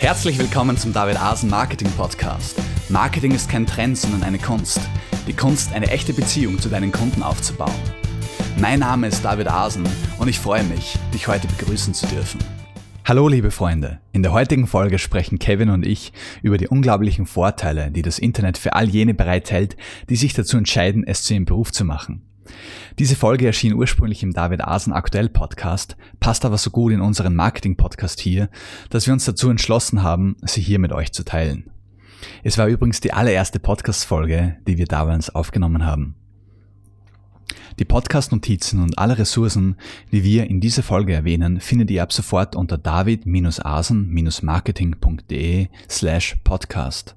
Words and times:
Herzlich 0.00 0.38
willkommen 0.38 0.76
zum 0.76 0.92
David 0.92 1.20
Asen 1.20 1.50
Marketing 1.50 1.90
Podcast. 1.90 2.56
Marketing 2.88 3.32
ist 3.32 3.50
kein 3.50 3.66
Trend, 3.66 3.98
sondern 3.98 4.22
eine 4.22 4.38
Kunst. 4.38 4.80
Die 5.26 5.32
Kunst, 5.32 5.72
eine 5.72 5.88
echte 5.88 6.12
Beziehung 6.12 6.60
zu 6.60 6.68
deinen 6.68 6.92
Kunden 6.92 7.20
aufzubauen. 7.20 7.74
Mein 8.60 8.78
Name 8.78 9.08
ist 9.08 9.24
David 9.24 9.48
Asen 9.48 9.84
und 10.18 10.28
ich 10.28 10.38
freue 10.38 10.62
mich, 10.62 10.96
dich 11.12 11.26
heute 11.26 11.48
begrüßen 11.48 11.94
zu 11.94 12.06
dürfen. 12.06 12.38
Hallo 13.04 13.26
liebe 13.26 13.50
Freunde, 13.50 13.98
in 14.12 14.22
der 14.22 14.32
heutigen 14.32 14.68
Folge 14.68 15.00
sprechen 15.00 15.40
Kevin 15.40 15.70
und 15.70 15.84
ich 15.84 16.12
über 16.42 16.58
die 16.58 16.68
unglaublichen 16.68 17.26
Vorteile, 17.26 17.90
die 17.90 18.02
das 18.02 18.20
Internet 18.20 18.56
für 18.56 18.74
all 18.74 18.88
jene 18.88 19.14
bereithält, 19.14 19.76
die 20.08 20.16
sich 20.16 20.32
dazu 20.32 20.56
entscheiden, 20.56 21.04
es 21.04 21.24
zu 21.24 21.34
ihrem 21.34 21.44
Beruf 21.44 21.72
zu 21.72 21.84
machen. 21.84 22.22
Diese 22.98 23.14
Folge 23.14 23.46
erschien 23.46 23.74
ursprünglich 23.74 24.24
im 24.24 24.32
David 24.32 24.62
Asen 24.62 24.92
Aktuell 24.92 25.28
Podcast, 25.28 25.96
passt 26.18 26.44
aber 26.44 26.58
so 26.58 26.70
gut 26.70 26.92
in 26.92 27.00
unseren 27.00 27.36
Marketing 27.36 27.76
Podcast 27.76 28.18
hier, 28.18 28.48
dass 28.90 29.06
wir 29.06 29.12
uns 29.12 29.24
dazu 29.24 29.50
entschlossen 29.50 30.02
haben, 30.02 30.34
sie 30.44 30.60
hier 30.60 30.80
mit 30.80 30.90
euch 30.90 31.12
zu 31.12 31.24
teilen. 31.24 31.70
Es 32.42 32.58
war 32.58 32.66
übrigens 32.66 33.00
die 33.00 33.12
allererste 33.12 33.60
Podcast-Folge, 33.60 34.56
die 34.66 34.78
wir 34.78 34.86
damals 34.86 35.32
aufgenommen 35.32 35.86
haben. 35.86 36.16
Die 37.78 37.84
Podcast-Notizen 37.84 38.82
und 38.82 38.98
alle 38.98 39.16
Ressourcen, 39.16 39.76
die 40.10 40.24
wir 40.24 40.50
in 40.50 40.60
dieser 40.60 40.82
Folge 40.82 41.12
erwähnen, 41.12 41.60
findet 41.60 41.92
ihr 41.92 42.02
ab 42.02 42.12
sofort 42.12 42.56
unter 42.56 42.78
david-asen-marketing.de 42.78 45.68
slash 45.88 46.36
podcast. 46.42 47.14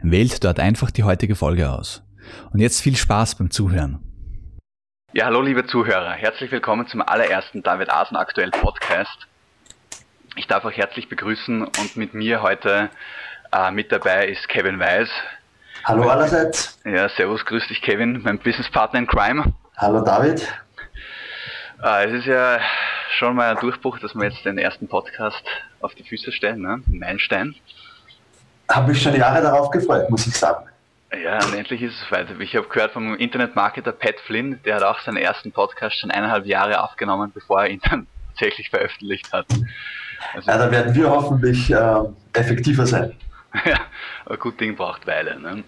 Wählt 0.00 0.42
dort 0.42 0.58
einfach 0.58 0.90
die 0.90 1.02
heutige 1.02 1.34
Folge 1.34 1.70
aus. 1.70 2.02
Und 2.50 2.60
jetzt 2.60 2.80
viel 2.80 2.96
Spaß 2.96 3.34
beim 3.34 3.50
Zuhören. 3.50 3.98
Ja, 5.14 5.26
hallo 5.26 5.42
liebe 5.42 5.66
Zuhörer, 5.66 6.12
herzlich 6.12 6.50
willkommen 6.50 6.86
zum 6.86 7.02
allerersten 7.02 7.62
David 7.62 7.90
Asen 7.90 8.16
aktuell 8.16 8.50
Podcast. 8.50 9.26
Ich 10.36 10.46
darf 10.46 10.64
euch 10.64 10.78
herzlich 10.78 11.10
begrüßen 11.10 11.64
und 11.64 11.96
mit 11.98 12.14
mir 12.14 12.40
heute 12.40 12.88
äh, 13.52 13.70
mit 13.72 13.92
dabei 13.92 14.26
ist 14.28 14.48
Kevin 14.48 14.80
Weiß. 14.80 15.10
Hallo 15.84 16.08
allerseits. 16.08 16.80
Ja, 16.86 17.10
servus, 17.10 17.44
grüß 17.44 17.68
dich 17.68 17.82
Kevin, 17.82 18.22
mein 18.22 18.38
Businesspartner 18.38 19.00
in 19.00 19.06
Crime. 19.06 19.52
Hallo 19.76 20.02
David. 20.02 20.48
Äh, 21.82 22.06
es 22.06 22.20
ist 22.20 22.26
ja 22.26 22.58
schon 23.18 23.36
mal 23.36 23.50
ein 23.50 23.60
Durchbruch, 23.60 23.98
dass 23.98 24.14
wir 24.14 24.24
jetzt 24.24 24.46
den 24.46 24.56
ersten 24.56 24.88
Podcast 24.88 25.44
auf 25.82 25.94
die 25.94 26.04
Füße 26.04 26.32
stellen, 26.32 26.62
ne? 26.62 26.82
Meilenstein. 26.86 27.54
Habe 28.70 28.88
mich 28.88 29.02
schon 29.02 29.14
Jahre 29.14 29.42
darauf 29.42 29.70
gefreut, 29.70 30.08
muss 30.08 30.26
ich 30.26 30.34
sagen. 30.34 30.71
Ja, 31.20 31.44
und 31.44 31.54
endlich 31.54 31.82
ist 31.82 32.00
es 32.00 32.10
weit. 32.10 32.28
Ich 32.40 32.56
habe 32.56 32.68
gehört 32.68 32.92
vom 32.92 33.14
Internetmarketer 33.14 33.92
Pat 33.92 34.18
Flynn, 34.20 34.60
der 34.64 34.76
hat 34.76 34.82
auch 34.82 35.00
seinen 35.00 35.18
ersten 35.18 35.52
Podcast 35.52 35.98
schon 35.98 36.10
eineinhalb 36.10 36.46
Jahre 36.46 36.82
aufgenommen, 36.82 37.32
bevor 37.34 37.62
er 37.62 37.70
ihn 37.70 37.80
dann 37.82 38.06
tatsächlich 38.28 38.70
veröffentlicht 38.70 39.30
hat. 39.32 39.46
Also, 40.34 40.50
ja, 40.50 40.58
da 40.58 40.70
werden 40.70 40.94
wir 40.94 41.10
hoffentlich 41.10 41.70
äh, 41.70 42.02
effektiver 42.32 42.86
sein. 42.86 43.14
ja, 43.66 43.80
ein 44.26 44.38
gut 44.38 44.58
Ding 44.60 44.76
braucht 44.76 45.06
Weile. 45.06 45.38
Ne? 45.38 45.64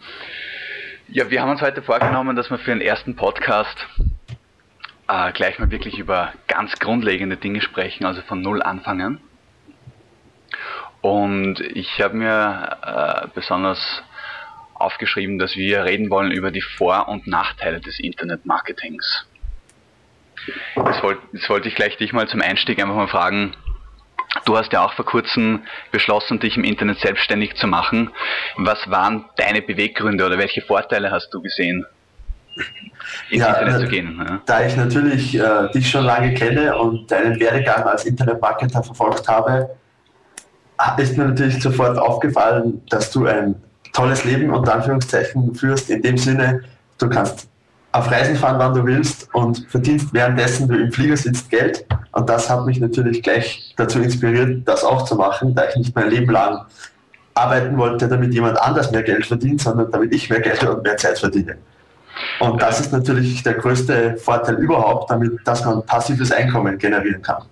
Ja, 1.09 1.29
wir 1.29 1.43
haben 1.43 1.51
uns 1.51 1.61
heute 1.61 1.83
vorgenommen, 1.83 2.37
dass 2.37 2.51
wir 2.51 2.59
für 2.59 2.71
den 2.71 2.81
ersten 2.81 3.15
Podcast 3.15 3.87
äh, 5.09 5.33
gleich 5.33 5.59
mal 5.59 5.71
wirklich 5.71 5.99
über 5.99 6.33
ganz 6.47 6.79
grundlegende 6.79 7.37
Dinge 7.37 7.61
sprechen, 7.61 8.07
also 8.07 8.23
von 8.23 8.41
Null 8.41 8.63
anfangen. 8.63 9.21
Und 11.03 11.61
ich 11.61 12.01
habe 12.01 12.17
mir 12.17 12.79
äh, 12.83 13.29
besonders 13.35 14.03
aufgeschrieben, 14.85 15.39
dass 15.39 15.57
wir 15.57 15.85
reden 15.85 16.11
wollen 16.11 16.31
über 16.31 16.51
die 16.51 16.61
Vor- 16.61 17.09
und 17.09 17.27
Nachteile 17.27 17.81
des 17.81 17.99
Internetmarketings. 17.99 19.27
Jetzt 20.77 21.03
wollte, 21.03 21.23
jetzt 21.33 21.49
wollte 21.49 21.69
ich 21.69 21.75
gleich 21.75 21.97
dich 21.97 22.13
mal 22.13 22.29
zum 22.29 22.43
Einstieg 22.43 22.81
einfach 22.81 22.95
mal 22.95 23.09
fragen, 23.09 23.55
Du 24.45 24.57
hast 24.59 24.73
ja 24.73 24.85
auch 24.85 24.93
vor 24.95 25.05
kurzem 25.05 25.63
beschlossen, 25.93 26.41
dich 26.41 26.57
im 26.57 26.65
Internet 26.65 26.99
selbstständig 26.99 27.55
zu 27.55 27.67
machen. 27.67 28.11
Was 28.57 28.91
waren 28.91 29.27
deine 29.37 29.63
Beweggründe 29.63 30.27
oder 30.27 30.39
welche 30.39 30.61
Vorteile 30.61 31.11
hast 31.11 31.33
du 31.33 31.41
gesehen, 31.41 31.87
ins 33.31 33.43
ja, 33.43 33.53
Internet 33.53 33.81
zu 33.81 33.89
gehen? 33.89 34.19
Ja? 34.19 34.41
Da 34.45 34.67
ich 34.67 34.77
natürlich 34.77 35.39
äh, 35.39 35.71
dich 35.73 35.89
schon 35.89 36.05
lange 36.05 36.35
kenne 36.35 36.77
und 36.77 37.11
deinen 37.11 37.39
Werdegang 37.39 37.85
als 37.85 38.05
Internetmarketer 38.05 38.83
verfolgt 38.83 39.29
habe, 39.29 39.71
ist 40.99 41.17
mir 41.17 41.27
natürlich 41.27 41.63
sofort 41.63 41.97
aufgefallen, 41.97 42.83
dass 42.91 43.11
du 43.11 43.27
ein 43.27 43.55
tolles 43.95 44.25
Leben 44.25 44.51
unter 44.51 44.75
Anführungszeichen 44.75 45.55
führst, 45.55 45.89
in 45.89 46.03
dem 46.03 46.19
Sinne, 46.19 46.63
du 46.99 47.09
kannst 47.09 47.49
auf 47.93 48.11
Reisen 48.11 48.37
fahren, 48.37 48.59
wann 48.59 48.75
du 48.75 48.85
willst 48.85 49.33
und 49.35 49.67
verdienst 49.71 50.13
währenddessen 50.13 50.69
du 50.69 50.77
im 50.77 50.93
Flieger 50.93 51.17
sitzt 51.17 51.49
Geld. 51.49 51.87
Und 52.13 52.29
das 52.29 52.51
hat 52.51 52.67
mich 52.67 52.81
natürlich 52.81 53.23
gleich 53.23 53.73
dazu 53.77 54.01
inspiriert, 54.01 54.67
das 54.67 54.85
auch 54.85 55.05
zu 55.05 55.15
machen, 55.15 55.55
da 55.55 55.69
ich 55.69 55.77
nicht 55.77 55.95
mein 55.95 56.11
Leben 56.11 56.31
lang 56.31 56.67
arbeiten 57.35 57.77
wollte, 57.79 58.09
damit 58.09 58.35
jemand 58.35 58.61
anders 58.61 58.91
mehr 58.91 59.03
Geld 59.03 59.27
verdient, 59.27 59.61
sondern 59.61 59.91
damit 59.91 60.13
ich 60.13 60.29
mehr 60.29 60.41
Geld 60.41 60.63
und 60.65 60.83
mehr 60.83 60.97
Zeit 60.97 61.19
verdiene. 61.19 61.57
Und 62.41 62.61
das 62.61 62.81
ist 62.81 62.93
natürlich 62.93 63.43
der 63.43 63.55
größte 63.55 64.17
Vorteil 64.17 64.57
überhaupt, 64.57 65.11
damit, 65.11 65.33
dass 65.45 65.65
man 65.65 65.85
passives 65.87 66.33
Einkommen 66.33 66.79
generieren 66.79 67.23
kann. 67.23 67.43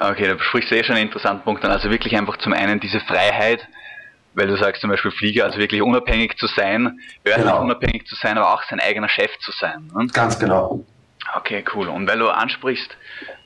Okay, 0.00 0.28
da 0.28 0.42
sprichst 0.42 0.70
du 0.70 0.76
eh 0.76 0.84
schon 0.84 0.96
einen 0.96 1.06
interessanten 1.06 1.44
Punkt 1.44 1.64
an. 1.64 1.70
Also 1.70 1.90
wirklich 1.90 2.16
einfach 2.16 2.36
zum 2.38 2.52
einen 2.52 2.80
diese 2.80 3.00
Freiheit, 3.00 3.60
weil 4.34 4.46
du 4.46 4.56
sagst 4.56 4.80
zum 4.80 4.90
Beispiel 4.90 5.10
Flieger, 5.10 5.44
also 5.44 5.58
wirklich 5.58 5.82
unabhängig 5.82 6.36
zu 6.36 6.46
sein, 6.46 6.98
örtlich 7.26 7.46
genau. 7.46 7.62
unabhängig 7.62 8.06
zu 8.06 8.14
sein, 8.16 8.36
aber 8.36 8.52
auch 8.52 8.62
sein 8.64 8.80
eigener 8.80 9.08
Chef 9.08 9.36
zu 9.38 9.52
sein. 9.52 9.90
Ne? 9.94 10.06
Ganz 10.12 10.38
genau. 10.38 10.84
Okay, 11.36 11.64
cool. 11.74 11.88
Und 11.88 12.08
weil 12.08 12.18
du 12.18 12.28
ansprichst, 12.28 12.96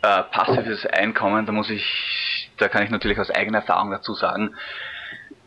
äh, 0.03 0.23
passives 0.25 0.85
Einkommen, 0.87 1.47
da 1.47 1.53
muss 1.53 1.71
ich, 1.71 2.51
da 2.57 2.69
kann 2.69 2.83
ich 2.83 2.91
natürlich 2.91 3.19
aus 3.19 3.31
eigener 3.31 3.59
Erfahrung 3.59 3.91
dazu 3.91 4.15
sagen, 4.15 4.55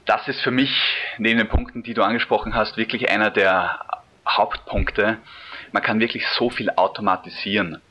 das 0.06 0.28
ist 0.28 0.42
für 0.42 0.52
mich, 0.52 0.72
neben 1.18 1.38
den 1.38 1.48
Punkten, 1.48 1.84
die 1.84 1.94
du 1.94 2.04
angesprochen 2.04 2.56
hast, 2.56 2.78
wirklich 2.78 3.10
einer 3.10 3.30
der 3.30 3.80
Hauptpunkte. 4.28 5.18
Man 5.72 5.84
kann 5.84 6.00
wirklich 6.00 6.28
so 6.28 6.50
viel 6.50 6.70
automatisieren. 6.72 7.82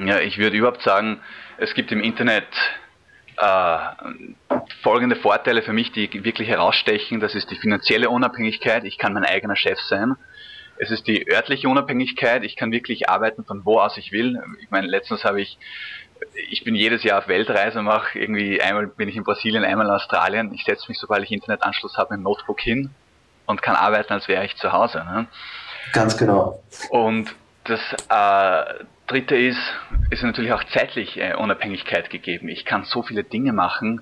Ja, 0.00 0.20
ich 0.20 0.38
würde 0.38 0.56
überhaupt 0.56 0.82
sagen, 0.82 1.20
es 1.56 1.74
gibt 1.74 1.90
im 1.90 2.00
Internet 2.00 2.46
äh, 3.40 3.78
folgende 4.82 5.16
Vorteile 5.16 5.62
für 5.62 5.72
mich, 5.72 5.92
die 5.92 6.24
wirklich 6.24 6.48
herausstechen. 6.48 7.20
Das 7.20 7.34
ist 7.34 7.50
die 7.50 7.56
finanzielle 7.56 8.10
Unabhängigkeit. 8.10 8.84
Ich 8.84 8.98
kann 8.98 9.12
mein 9.12 9.24
eigener 9.24 9.56
Chef 9.56 9.78
sein. 9.80 10.16
Es 10.78 10.90
ist 10.90 11.06
die 11.06 11.30
örtliche 11.30 11.68
Unabhängigkeit. 11.68 12.44
Ich 12.44 12.56
kann 12.56 12.70
wirklich 12.72 13.08
arbeiten 13.08 13.44
von 13.44 13.64
wo 13.64 13.78
aus 13.78 13.96
ich 13.96 14.12
will. 14.12 14.40
Ich 14.60 14.70
meine, 14.70 14.86
letztens 14.86 15.24
habe 15.24 15.40
ich, 15.40 15.58
ich 16.50 16.64
bin 16.64 16.74
jedes 16.74 17.02
Jahr 17.02 17.18
auf 17.18 17.28
Weltreise, 17.28 17.82
mache 17.82 18.18
irgendwie 18.18 18.60
einmal 18.60 18.86
bin 18.86 19.08
ich 19.08 19.16
in 19.16 19.24
Brasilien, 19.24 19.64
einmal 19.64 19.86
in 19.86 19.92
Australien. 19.92 20.52
Ich 20.54 20.64
setze 20.64 20.86
mich, 20.88 20.98
sobald 20.98 21.24
ich 21.24 21.32
Internetanschluss 21.32 21.96
habe, 21.96 22.14
im 22.14 22.22
Notebook 22.22 22.60
hin 22.60 22.90
und 23.46 23.62
kann 23.62 23.76
arbeiten, 23.76 24.12
als 24.12 24.28
wäre 24.28 24.44
ich 24.44 24.56
zu 24.56 24.72
Hause. 24.72 24.98
Ne? 24.98 25.26
Ganz 25.92 26.16
genau. 26.16 26.62
Und 26.90 27.34
das 27.64 27.80
äh, 28.08 28.84
dritte 29.08 29.36
ist, 29.36 29.58
ist 30.10 30.22
natürlich 30.22 30.52
auch 30.52 30.62
zeitlich 30.72 31.18
äh, 31.18 31.34
Unabhängigkeit 31.34 32.10
gegeben. 32.10 32.48
Ich 32.48 32.64
kann 32.64 32.84
so 32.84 33.02
viele 33.02 33.24
Dinge 33.24 33.52
machen, 33.52 34.00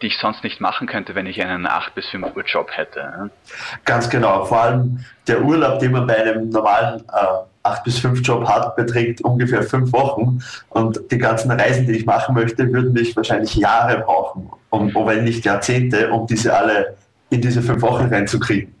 die 0.00 0.08
ich 0.08 0.18
sonst 0.18 0.42
nicht 0.42 0.60
machen 0.60 0.88
könnte, 0.88 1.14
wenn 1.14 1.26
ich 1.26 1.40
einen 1.42 1.66
8 1.66 1.94
bis 1.94 2.08
5 2.08 2.34
Uhr 2.34 2.44
Job 2.44 2.70
hätte. 2.72 3.30
Ganz 3.84 4.10
genau. 4.10 4.44
Vor 4.44 4.60
allem 4.60 5.04
der 5.28 5.42
Urlaub, 5.42 5.78
den 5.78 5.92
man 5.92 6.06
bei 6.06 6.16
einem 6.16 6.50
normalen 6.50 7.00
äh, 7.00 7.62
8 7.62 7.84
bis 7.84 8.00
5 8.00 8.20
Job 8.26 8.48
hat, 8.48 8.74
beträgt 8.74 9.20
ungefähr 9.20 9.62
5 9.62 9.92
Wochen. 9.92 10.42
Und 10.70 11.00
die 11.10 11.18
ganzen 11.18 11.50
Reisen, 11.52 11.86
die 11.86 11.92
ich 11.92 12.06
machen 12.06 12.34
möchte, 12.34 12.72
würden 12.72 12.92
mich 12.92 13.14
wahrscheinlich 13.16 13.54
Jahre 13.54 13.98
brauchen, 13.98 14.50
um, 14.70 14.92
wenn 15.06 15.24
nicht 15.24 15.44
Jahrzehnte, 15.44 16.10
um 16.10 16.26
diese 16.26 16.56
alle 16.56 16.96
in 17.30 17.40
diese 17.40 17.62
5 17.62 17.80
Wochen 17.82 18.06
reinzukriegen. 18.06 18.74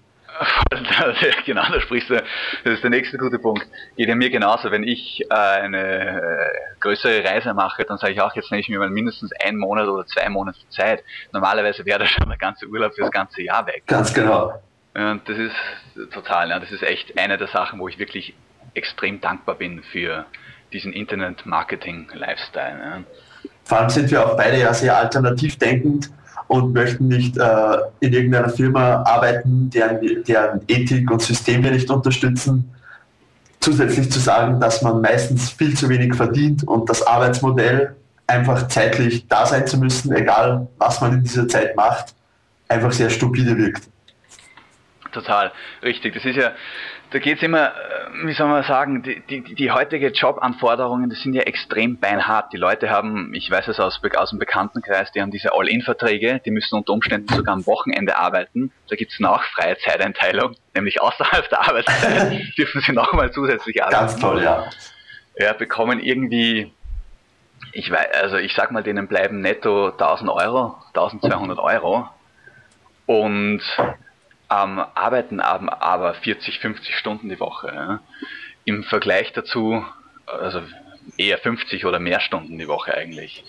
genau, 1.46 1.62
da 1.70 1.80
sprichst 1.80 2.10
du, 2.10 2.14
das 2.14 2.74
ist 2.74 2.82
der 2.82 2.90
nächste 2.90 3.18
gute 3.18 3.38
Punkt. 3.38 3.66
Geht 3.96 4.08
ja 4.08 4.14
mir 4.14 4.30
genauso, 4.30 4.70
wenn 4.70 4.82
ich 4.82 5.22
äh, 5.30 5.34
eine 5.34 6.50
größere 6.80 7.24
Reise 7.24 7.54
mache, 7.54 7.84
dann 7.84 7.98
sage 7.98 8.12
ich 8.12 8.20
auch, 8.20 8.34
jetzt 8.34 8.50
nehme 8.50 8.60
ich 8.60 8.68
mir 8.68 8.78
mal 8.78 8.90
mindestens 8.90 9.32
einen 9.44 9.58
Monat 9.58 9.88
oder 9.88 10.06
zwei 10.06 10.28
Monate 10.28 10.58
Zeit. 10.70 11.02
Normalerweise 11.32 11.84
wäre 11.84 12.00
da 12.00 12.06
schon 12.06 12.28
der 12.28 12.38
ganze 12.38 12.66
Urlaub 12.66 12.94
für 12.94 13.02
das 13.02 13.10
ganze 13.10 13.42
Jahr 13.42 13.66
weg. 13.66 13.84
Ganz 13.86 14.12
genau. 14.12 14.60
Und 14.94 15.22
das 15.26 15.38
ist 15.38 16.12
total, 16.12 16.50
ja, 16.50 16.58
das 16.58 16.70
ist 16.70 16.82
echt 16.82 17.18
eine 17.18 17.38
der 17.38 17.48
Sachen, 17.48 17.78
wo 17.78 17.88
ich 17.88 17.98
wirklich 17.98 18.34
extrem 18.74 19.20
dankbar 19.20 19.54
bin 19.54 19.82
für 19.82 20.26
diesen 20.72 20.92
Internet-Marketing-Lifestyle. 20.92 22.78
Ja. 22.78 23.02
Vor 23.64 23.78
allem 23.78 23.90
sind 23.90 24.10
wir 24.10 24.26
auch 24.26 24.36
beide 24.36 24.58
ja 24.58 24.74
sehr 24.74 24.96
alternativ 24.96 25.58
denkend 25.58 26.10
und 26.48 26.72
möchten 26.72 27.08
nicht 27.08 27.36
äh, 27.36 27.76
in 28.00 28.12
irgendeiner 28.12 28.48
Firma 28.48 29.02
arbeiten, 29.02 29.70
deren, 29.70 30.24
deren 30.24 30.60
Ethik 30.68 31.10
und 31.10 31.22
System 31.22 31.62
wir 31.64 31.70
nicht 31.70 31.90
unterstützen. 31.90 32.72
Zusätzlich 33.60 34.10
zu 34.10 34.18
sagen, 34.18 34.60
dass 34.60 34.82
man 34.82 35.00
meistens 35.00 35.50
viel 35.50 35.76
zu 35.76 35.88
wenig 35.88 36.14
verdient 36.14 36.66
und 36.66 36.90
das 36.90 37.06
Arbeitsmodell 37.06 37.94
einfach 38.26 38.68
zeitlich 38.68 39.26
da 39.28 39.46
sein 39.46 39.66
zu 39.66 39.78
müssen, 39.78 40.12
egal 40.12 40.66
was 40.78 41.00
man 41.00 41.14
in 41.14 41.22
dieser 41.22 41.46
Zeit 41.48 41.76
macht, 41.76 42.14
einfach 42.68 42.92
sehr 42.92 43.10
stupide 43.10 43.56
wirkt. 43.56 43.84
total. 45.12 45.52
Richtig. 45.82 46.14
Das 46.14 46.24
ist 46.24 46.36
ja, 46.36 46.52
da 47.12 47.18
geht's 47.18 47.42
immer, 47.42 47.68
äh, 47.68 48.26
wie 48.26 48.32
soll 48.32 48.48
man 48.48 48.62
sagen, 48.62 49.02
die, 49.02 49.20
die, 49.20 49.54
die 49.54 49.70
heutige 49.70 50.08
Jobanforderungen, 50.08 51.10
das 51.10 51.20
sind 51.20 51.34
ja 51.34 51.42
extrem 51.42 51.98
beinhart. 51.98 52.52
Die 52.52 52.56
Leute 52.56 52.90
haben, 52.90 53.34
ich 53.34 53.50
weiß 53.50 53.68
es 53.68 53.78
aus, 53.78 54.00
aus 54.16 54.30
dem 54.30 54.38
Bekanntenkreis, 54.38 55.12
die 55.12 55.20
haben 55.20 55.30
diese 55.30 55.52
All-In-Verträge, 55.52 56.40
die 56.44 56.50
müssen 56.50 56.76
unter 56.76 56.92
Umständen 56.92 57.32
sogar 57.34 57.54
am 57.54 57.66
Wochenende 57.66 58.16
arbeiten. 58.16 58.72
Da 58.88 58.96
gibt's 58.96 59.18
dann 59.18 59.30
auch 59.30 59.42
freie 59.42 59.76
Zeiteinteilung, 59.78 60.54
nämlich 60.74 61.00
außerhalb 61.00 61.48
der 61.48 61.68
Arbeitszeit 61.68 62.42
dürfen 62.58 62.80
sie 62.80 62.92
nochmal 62.92 63.30
zusätzlich 63.30 63.82
arbeiten. 63.82 64.06
Ganz 64.06 64.16
toll, 64.18 64.42
ja. 64.42 64.70
Ja, 65.36 65.52
bekommen 65.52 66.00
irgendwie, 66.00 66.72
ich 67.72 67.90
weiß, 67.90 68.08
also 68.22 68.36
ich 68.36 68.54
sag 68.54 68.70
mal, 68.70 68.82
denen 68.82 69.06
bleiben 69.06 69.40
netto 69.40 69.90
1000 69.90 70.30
Euro, 70.30 70.76
1200 70.94 71.58
Euro 71.58 72.08
und 73.06 73.62
ähm, 74.52 74.78
arbeiten 74.94 75.40
aber 75.40 76.14
40, 76.14 76.58
50 76.58 76.96
Stunden 76.96 77.28
die 77.28 77.40
Woche. 77.40 77.72
Ja. 77.74 78.00
Im 78.64 78.84
Vergleich 78.84 79.32
dazu, 79.32 79.84
also 80.26 80.62
eher 81.16 81.38
50 81.38 81.86
oder 81.86 81.98
mehr 81.98 82.20
Stunden 82.20 82.58
die 82.58 82.68
Woche 82.68 82.94
eigentlich. 82.94 83.44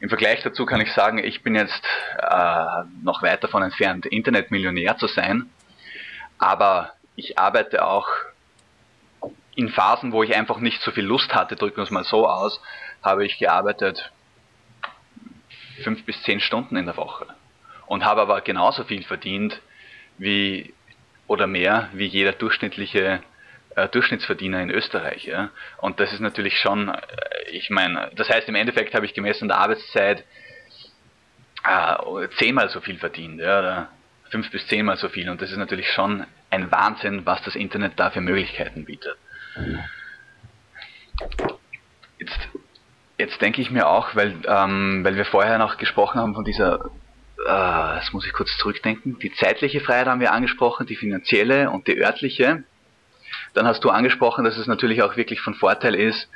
Im 0.00 0.08
Vergleich 0.08 0.42
dazu 0.42 0.66
kann 0.66 0.80
ich 0.80 0.92
sagen, 0.92 1.18
ich 1.18 1.42
bin 1.42 1.54
jetzt 1.54 1.84
äh, 2.18 2.64
noch 3.02 3.22
weit 3.22 3.44
davon 3.44 3.62
entfernt, 3.62 4.06
Internetmillionär 4.06 4.96
zu 4.96 5.06
sein, 5.06 5.50
aber 6.38 6.92
ich 7.16 7.38
arbeite 7.38 7.84
auch 7.84 8.08
in 9.54 9.68
Phasen, 9.68 10.12
wo 10.12 10.22
ich 10.22 10.34
einfach 10.34 10.58
nicht 10.58 10.80
so 10.80 10.90
viel 10.90 11.04
Lust 11.04 11.34
hatte, 11.34 11.54
drücken 11.54 11.76
wir 11.76 11.84
es 11.84 11.90
mal 11.90 12.04
so 12.04 12.26
aus, 12.26 12.60
habe 13.02 13.26
ich 13.26 13.38
gearbeitet 13.38 14.10
fünf 15.84 16.04
bis 16.04 16.22
zehn 16.22 16.40
Stunden 16.40 16.76
in 16.76 16.86
der 16.86 16.96
Woche 16.96 17.26
und 17.86 18.04
habe 18.04 18.22
aber 18.22 18.40
genauso 18.40 18.84
viel 18.84 19.02
verdient 19.02 19.60
wie 20.20 20.72
oder 21.26 21.46
mehr 21.46 21.88
wie 21.92 22.06
jeder 22.06 22.32
durchschnittliche 22.32 23.22
äh, 23.76 23.88
Durchschnittsverdiener 23.88 24.60
in 24.60 24.70
Österreich. 24.70 25.24
Ja? 25.24 25.50
Und 25.78 26.00
das 26.00 26.12
ist 26.12 26.20
natürlich 26.20 26.58
schon, 26.58 26.88
äh, 26.88 27.00
ich 27.50 27.70
meine, 27.70 28.10
das 28.14 28.28
heißt 28.28 28.48
im 28.48 28.54
Endeffekt 28.54 28.94
habe 28.94 29.06
ich 29.06 29.14
gemessen 29.14 29.48
der 29.48 29.58
Arbeitszeit 29.58 30.24
äh, 31.64 32.28
zehnmal 32.38 32.68
so 32.70 32.80
viel 32.80 32.98
verdient, 32.98 33.40
ja, 33.40 33.58
oder 33.58 33.88
fünf 34.30 34.50
bis 34.50 34.66
zehnmal 34.66 34.96
so 34.96 35.08
viel. 35.08 35.28
Und 35.28 35.40
das 35.40 35.50
ist 35.50 35.56
natürlich 35.56 35.90
schon 35.90 36.26
ein 36.50 36.70
Wahnsinn, 36.70 37.26
was 37.26 37.42
das 37.42 37.54
Internet 37.54 37.92
da 37.96 38.10
für 38.10 38.20
Möglichkeiten 38.20 38.84
bietet. 38.84 39.16
Jetzt, 42.18 42.48
jetzt 43.18 43.40
denke 43.40 43.60
ich 43.60 43.70
mir 43.70 43.88
auch, 43.88 44.14
weil, 44.14 44.34
ähm, 44.46 45.04
weil 45.04 45.16
wir 45.16 45.24
vorher 45.24 45.58
noch 45.58 45.76
gesprochen 45.78 46.20
haben 46.20 46.34
von 46.34 46.44
dieser 46.44 46.90
äh, 47.50 47.96
das 47.96 48.12
muss 48.12 48.24
ich 48.24 48.32
kurz 48.32 48.56
zurückdenken, 48.58 49.18
die 49.18 49.32
zeitliche 49.32 49.80
Freiheit 49.80 50.06
haben 50.06 50.20
wir 50.20 50.32
angesprochen, 50.32 50.86
die 50.86 50.96
finanzielle 50.96 51.70
und 51.70 51.88
die 51.88 52.00
örtliche. 52.00 52.62
Dann 53.54 53.66
hast 53.66 53.82
du 53.82 53.90
angesprochen, 53.90 54.44
dass 54.44 54.56
es 54.56 54.68
natürlich 54.68 55.02
auch 55.02 55.16
wirklich 55.16 55.40
von 55.40 55.54
Vorteil 55.54 55.96
ist, 55.96 56.28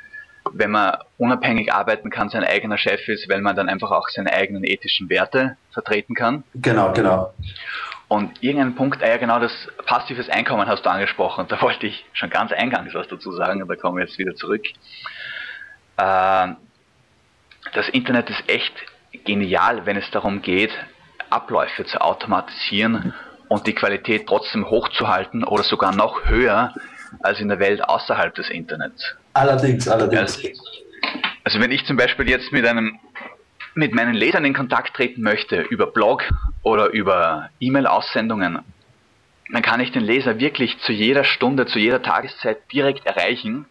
wenn 0.51 0.71
man 0.71 0.97
unabhängig 1.17 1.73
arbeiten 1.73 2.09
kann, 2.09 2.29
sein 2.29 2.43
eigener 2.43 2.77
Chef 2.77 3.07
ist, 3.07 3.29
weil 3.29 3.41
man 3.41 3.55
dann 3.55 3.69
einfach 3.69 3.91
auch 3.91 4.09
seine 4.09 4.33
eigenen 4.33 4.63
ethischen 4.63 5.09
Werte 5.09 5.57
vertreten 5.71 6.15
kann. 6.15 6.43
Genau, 6.53 6.91
genau. 6.91 7.33
Und 8.07 8.43
irgendein 8.43 8.75
Punkt, 8.75 9.01
ah 9.01 9.07
ja 9.07 9.17
genau, 9.17 9.39
das 9.39 9.51
passives 9.85 10.29
Einkommen 10.29 10.67
hast 10.67 10.85
du 10.85 10.89
angesprochen. 10.89 11.45
Da 11.47 11.59
wollte 11.61 11.87
ich 11.87 12.05
schon 12.13 12.29
ganz 12.29 12.51
eingangs 12.51 12.93
was 12.93 13.07
dazu 13.07 13.31
sagen, 13.31 13.61
aber 13.61 13.75
da 13.75 13.81
kommen 13.81 13.97
wir 13.97 14.05
jetzt 14.05 14.19
wieder 14.19 14.35
zurück. 14.35 14.65
Äh, 15.97 16.47
das 17.73 17.89
Internet 17.93 18.29
ist 18.29 18.43
echt 18.47 18.73
genial, 19.23 19.85
wenn 19.85 19.97
es 19.97 20.11
darum 20.11 20.41
geht, 20.41 20.71
Abläufe 21.29 21.85
zu 21.85 21.99
automatisieren 22.01 23.13
und 23.47 23.67
die 23.67 23.73
Qualität 23.73 24.27
trotzdem 24.27 24.69
hochzuhalten 24.69 25.43
oder 25.43 25.63
sogar 25.63 25.95
noch 25.95 26.25
höher 26.25 26.73
als 27.21 27.39
in 27.39 27.49
der 27.49 27.59
Welt 27.59 27.83
außerhalb 27.83 28.33
des 28.35 28.49
Internets. 28.49 29.15
Allerdings, 29.33 29.87
allerdings. 29.87 30.37
Also, 30.37 30.49
also 31.43 31.59
wenn 31.59 31.71
ich 31.71 31.85
zum 31.85 31.97
Beispiel 31.97 32.29
jetzt 32.29 32.51
mit 32.51 32.65
einem 32.65 32.99
mit 33.75 33.93
meinen 33.93 34.13
Lesern 34.13 34.45
in 34.45 34.53
Kontakt 34.53 34.95
treten 34.95 35.21
möchte 35.21 35.59
über 35.61 35.87
Blog 35.87 36.23
oder 36.63 36.91
über 36.91 37.49
E-Mail-Aussendungen, 37.59 38.59
dann 39.51 39.61
kann 39.61 39.81
ich 39.81 39.91
den 39.91 40.03
Leser 40.03 40.39
wirklich 40.39 40.79
zu 40.79 40.93
jeder 40.93 41.25
Stunde, 41.25 41.65
zu 41.65 41.77
jeder 41.77 42.01
Tageszeit 42.01 42.71
direkt 42.71 43.05
erreichen 43.05 43.65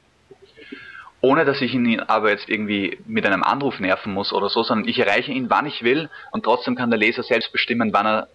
ohne 1.24 1.46
dass 1.46 1.62
ich 1.62 1.72
ihn 1.72 2.00
aber 2.00 2.30
jetzt 2.30 2.50
irgendwie 2.50 2.98
mit 3.06 3.24
einem 3.24 3.42
Anruf 3.42 3.80
nerven 3.80 4.12
muss 4.12 4.30
oder 4.30 4.50
so, 4.50 4.62
sondern 4.62 4.86
ich 4.86 4.98
erreiche 4.98 5.32
ihn, 5.32 5.48
wann 5.48 5.64
ich 5.64 5.82
will 5.82 6.10
und 6.32 6.44
trotzdem 6.44 6.74
kann 6.76 6.90
der 6.90 6.98
Leser 6.98 7.22
selbst 7.22 7.50
bestimmen, 7.50 7.94
wann 7.94 8.06
er 8.06 8.28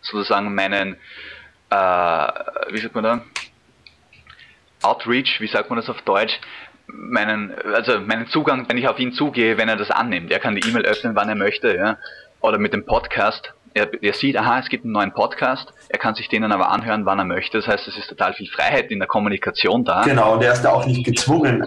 sozusagen 0.00 0.52
meinen, 0.52 0.96
äh, 1.70 1.76
wie 1.76 2.78
sagt 2.78 2.96
man 2.96 3.04
da, 3.04 3.20
Outreach, 4.82 5.40
wie 5.40 5.46
sagt 5.46 5.70
man 5.70 5.76
das 5.76 5.88
auf 5.88 6.02
Deutsch, 6.02 6.40
meinen, 6.88 7.54
also 7.72 8.00
meinen 8.00 8.26
Zugang, 8.26 8.68
wenn 8.68 8.78
ich 8.78 8.88
auf 8.88 8.98
ihn 8.98 9.12
zugehe, 9.12 9.56
wenn 9.56 9.68
er 9.68 9.76
das 9.76 9.92
annimmt. 9.92 10.32
Er 10.32 10.40
kann 10.40 10.56
die 10.56 10.68
E-Mail 10.68 10.84
öffnen, 10.86 11.14
wann 11.14 11.28
er 11.28 11.36
möchte, 11.36 11.74
ja, 11.76 11.98
oder 12.40 12.58
mit 12.58 12.72
dem 12.72 12.84
Podcast 12.84 13.54
er, 13.74 13.90
er 14.02 14.12
sieht, 14.14 14.36
aha, 14.36 14.60
es 14.60 14.68
gibt 14.68 14.84
einen 14.84 14.92
neuen 14.92 15.12
Podcast, 15.12 15.72
er 15.88 15.98
kann 15.98 16.14
sich 16.14 16.28
den 16.28 16.42
dann 16.42 16.52
aber 16.52 16.70
anhören, 16.70 17.04
wann 17.04 17.18
er 17.18 17.24
möchte. 17.24 17.58
Das 17.58 17.66
heißt, 17.66 17.86
es 17.88 17.98
ist 17.98 18.08
total 18.08 18.32
viel 18.32 18.48
Freiheit 18.48 18.90
in 18.90 19.00
der 19.00 19.08
Kommunikation 19.08 19.84
da. 19.84 20.02
Genau, 20.02 20.34
und 20.34 20.42
er 20.42 20.52
ist 20.52 20.64
auch 20.64 20.86
nicht 20.86 21.04
gezwungen, 21.04 21.66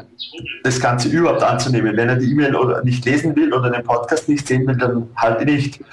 das 0.64 0.80
Ganze 0.80 1.10
überhaupt 1.10 1.44
anzunehmen. 1.44 1.96
Wenn 1.98 2.10
er 2.10 2.16
die 2.16 2.32
E-Mail 2.32 2.56
oder 2.56 2.84
nicht 2.84 3.06
lesen 3.06 3.36
will 3.36 3.54
oder 3.54 3.70
den 3.70 3.84
Podcast 3.84 4.30
nicht 4.30 4.48
sehen 4.48 4.66
will, 4.66 4.78
dann 4.78 5.10
halt 5.18 5.46
nicht. 5.46 5.84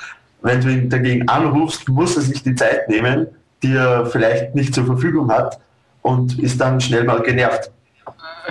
Wenn 0.42 0.60
du 0.60 0.68
ihn 0.68 0.88
dagegen 0.88 1.28
anrufst, 1.28 1.88
muss 1.88 2.16
er 2.16 2.22
sich 2.22 2.42
die 2.42 2.54
Zeit 2.54 2.88
nehmen, 2.88 3.26
die 3.62 3.74
er 3.74 4.06
vielleicht 4.06 4.54
nicht 4.54 4.74
zur 4.74 4.86
Verfügung 4.86 5.32
hat 5.32 5.58
und 6.02 6.38
ist 6.38 6.60
dann 6.60 6.80
schnell 6.80 7.04
mal 7.04 7.22
genervt. 7.22 7.70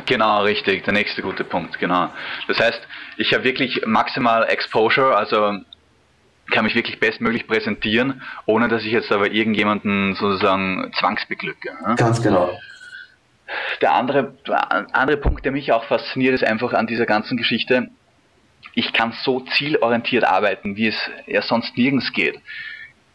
Genau, 0.05 0.41
richtig, 0.41 0.83
der 0.83 0.93
nächste 0.93 1.21
gute 1.21 1.43
Punkt, 1.43 1.77
genau. 1.79 2.09
Das 2.47 2.59
heißt, 2.59 2.81
ich 3.17 3.33
habe 3.33 3.43
wirklich 3.43 3.83
maximal 3.85 4.43
Exposure, 4.49 5.15
also 5.15 5.59
kann 6.51 6.65
mich 6.65 6.75
wirklich 6.75 6.99
bestmöglich 6.99 7.47
präsentieren, 7.47 8.21
ohne 8.45 8.67
dass 8.67 8.83
ich 8.83 8.91
jetzt 8.91 9.11
aber 9.11 9.31
irgendjemanden 9.31 10.15
sozusagen 10.15 10.91
zwangsbeglücke. 10.99 11.71
Ne? 11.87 11.95
Ganz 11.95 12.21
genau. 12.21 12.51
Der 13.81 13.93
andere, 13.93 14.35
andere 14.91 15.17
Punkt, 15.17 15.45
der 15.45 15.51
mich 15.51 15.71
auch 15.71 15.85
fasziniert, 15.85 16.33
ist 16.33 16.43
einfach 16.43 16.73
an 16.73 16.87
dieser 16.87 17.05
ganzen 17.05 17.37
Geschichte, 17.37 17.89
ich 18.73 18.93
kann 18.93 19.13
so 19.23 19.41
zielorientiert 19.41 20.23
arbeiten, 20.23 20.75
wie 20.75 20.87
es 20.87 20.95
ja 21.27 21.41
sonst 21.41 21.77
nirgends 21.77 22.11
geht. 22.13 22.39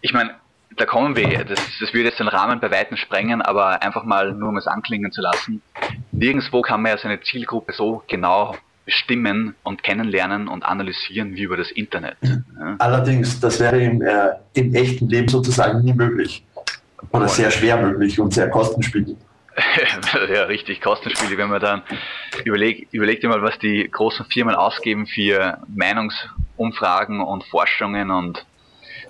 Ich 0.01 0.13
meine, 0.13 0.35
da 0.77 0.87
kommen 0.87 1.17
wir, 1.17 1.45
das, 1.45 1.59
das 1.81 1.93
würde 1.93 2.09
jetzt 2.09 2.21
den 2.21 2.29
Rahmen 2.29 2.61
bei 2.61 2.71
Weitem 2.71 2.97
sprengen, 2.97 3.43
aber 3.43 3.83
einfach 3.83 4.05
mal 4.05 4.33
nur 4.33 4.51
um 4.51 4.57
es 4.57 4.67
anklingen 4.67 5.11
zu 5.11 5.21
lassen. 5.21 5.63
Nirgendwo 6.13 6.63
kann 6.63 6.83
man 6.83 6.93
ja 6.93 6.99
seine 6.99 7.21
Zielgruppe 7.21 7.73
so 7.73 8.05
genau 8.07 8.55
bestimmen 8.88 9.55
und 9.64 9.82
kennenlernen 9.82 10.49
und 10.49 10.64
analysieren 10.64 11.37
wie 11.37 11.43
über 11.43 11.58
das 11.58 11.70
Internet. 11.70 12.17
Ja. 12.23 12.76
Allerdings, 12.79 13.38
das 13.38 13.61
wäre 13.61 13.79
im, 13.79 14.01
äh, 14.01 14.31
im 14.55 14.74
echten 14.74 15.10
Leben 15.10 15.29
sozusagen 15.29 15.84
nie 15.84 15.93
möglich. 15.93 16.43
Oder 17.13 17.29
sehr 17.29 17.51
schwer 17.51 17.77
möglich 17.77 18.19
und 18.19 18.32
sehr 18.32 18.48
kostenspielig. 18.48 19.19
ja, 20.32 20.44
richtig, 20.44 20.81
kostenspielig. 20.81 21.36
Wenn 21.36 21.51
man 21.51 21.60
dann 21.60 21.82
überlegt, 22.44 22.94
überlegt 22.94 23.24
mal, 23.24 23.43
was 23.43 23.58
die 23.58 23.91
großen 23.91 24.24
Firmen 24.32 24.55
ausgeben 24.55 25.06
für 25.06 25.58
Meinungsumfragen 25.69 27.20
und 27.20 27.44
Forschungen 27.44 28.10
und 28.10 28.46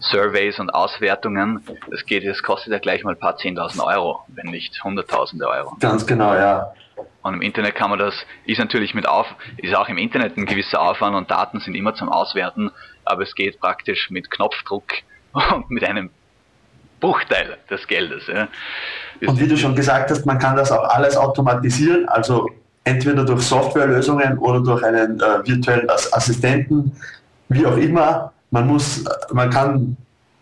Surveys 0.00 0.58
und 0.58 0.70
Auswertungen. 0.70 1.64
Das 1.88 2.04
geht, 2.04 2.26
das 2.26 2.42
kostet 2.42 2.72
ja 2.72 2.80
gleich 2.80 3.04
mal 3.04 3.12
ein 3.12 3.20
paar 3.20 3.36
10.000 3.36 3.84
Euro, 3.84 4.24
wenn 4.26 4.46
nicht 4.46 4.82
Hunderttausende 4.82 5.48
Euro. 5.48 5.76
Ganz 5.78 6.04
genau, 6.04 6.34
ja. 6.34 6.72
Und 7.28 7.34
im 7.34 7.42
Internet 7.42 7.74
kann 7.74 7.90
man 7.90 7.98
das, 7.98 8.14
ist 8.46 8.58
natürlich 8.58 8.94
mit 8.94 9.06
auf, 9.06 9.26
ist 9.58 9.74
auch 9.74 9.88
im 9.88 9.98
Internet 9.98 10.36
ein 10.36 10.46
gewisser 10.46 10.80
Aufwand 10.80 11.14
und 11.14 11.30
Daten 11.30 11.60
sind 11.60 11.74
immer 11.74 11.94
zum 11.94 12.08
Auswerten, 12.08 12.70
aber 13.04 13.22
es 13.22 13.34
geht 13.34 13.60
praktisch 13.60 14.10
mit 14.10 14.30
Knopfdruck 14.30 14.84
und 15.32 15.70
mit 15.70 15.84
einem 15.84 16.10
Bruchteil 17.00 17.58
des 17.70 17.86
Geldes. 17.86 18.26
Ja. 18.26 18.48
Und 19.26 19.38
wie 19.38 19.46
du 19.46 19.56
schon 19.56 19.76
gesagt 19.76 20.10
hast, 20.10 20.24
man 20.24 20.38
kann 20.38 20.56
das 20.56 20.72
auch 20.72 20.84
alles 20.88 21.16
automatisieren, 21.16 22.08
also 22.08 22.50
entweder 22.84 23.24
durch 23.24 23.42
Softwarelösungen 23.42 24.38
oder 24.38 24.60
durch 24.60 24.82
einen 24.82 25.20
äh, 25.20 25.46
virtuellen 25.46 25.88
Assistenten, 25.90 26.96
wie 27.50 27.66
auch 27.66 27.76
immer. 27.76 28.32
Man 28.50 28.66
muss, 28.66 29.04
man 29.30 29.50
kann 29.50 29.96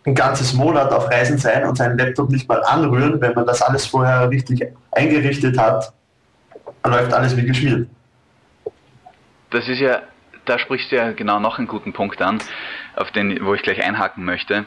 ein 0.05 0.15
ganzes 0.15 0.53
Monat 0.53 0.91
auf 0.93 1.11
Reisen 1.11 1.37
sein 1.37 1.65
und 1.65 1.77
seinen 1.77 1.97
Laptop 1.97 2.29
nicht 2.29 2.47
mal 2.47 2.63
anrühren, 2.63 3.19
wenn 3.19 3.33
man 3.33 3.45
das 3.45 3.61
alles 3.61 3.85
vorher 3.85 4.29
richtig 4.29 4.65
eingerichtet 4.91 5.57
hat 5.57 5.91
läuft 6.85 7.13
alles 7.13 7.35
wie 7.35 7.45
geschmiert. 7.45 7.87
Das 9.49 9.67
ist 9.67 9.79
ja, 9.79 10.03
da 10.45 10.59
sprichst 10.59 10.91
du 10.91 10.97
ja 10.97 11.11
genau 11.11 11.39
noch 11.39 11.57
einen 11.57 11.67
guten 11.67 11.93
Punkt 11.93 12.21
an, 12.21 12.39
auf 12.95 13.11
den, 13.11 13.45
wo 13.45 13.53
ich 13.53 13.61
gleich 13.61 13.83
einhaken 13.83 14.25
möchte. 14.25 14.65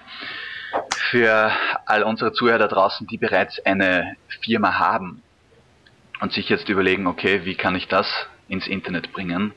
Für 1.10 1.50
all 1.86 2.02
unsere 2.02 2.32
Zuhörer 2.32 2.58
da 2.58 2.68
draußen, 2.68 3.06
die 3.06 3.18
bereits 3.18 3.58
eine 3.66 4.16
Firma 4.42 4.78
haben 4.78 5.22
und 6.20 6.32
sich 6.32 6.48
jetzt 6.48 6.68
überlegen, 6.68 7.06
okay, 7.06 7.44
wie 7.44 7.56
kann 7.56 7.74
ich 7.74 7.88
das 7.88 8.06
ins 8.48 8.66
Internet 8.66 9.12
bringen? 9.12 9.52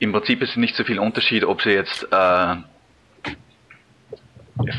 Im 0.00 0.12
Prinzip 0.12 0.42
ist 0.42 0.56
nicht 0.56 0.76
so 0.76 0.84
viel 0.84 0.98
Unterschied, 0.98 1.44
ob 1.44 1.62
sie 1.62 1.70
jetzt 1.70 2.06
äh, 2.10 2.56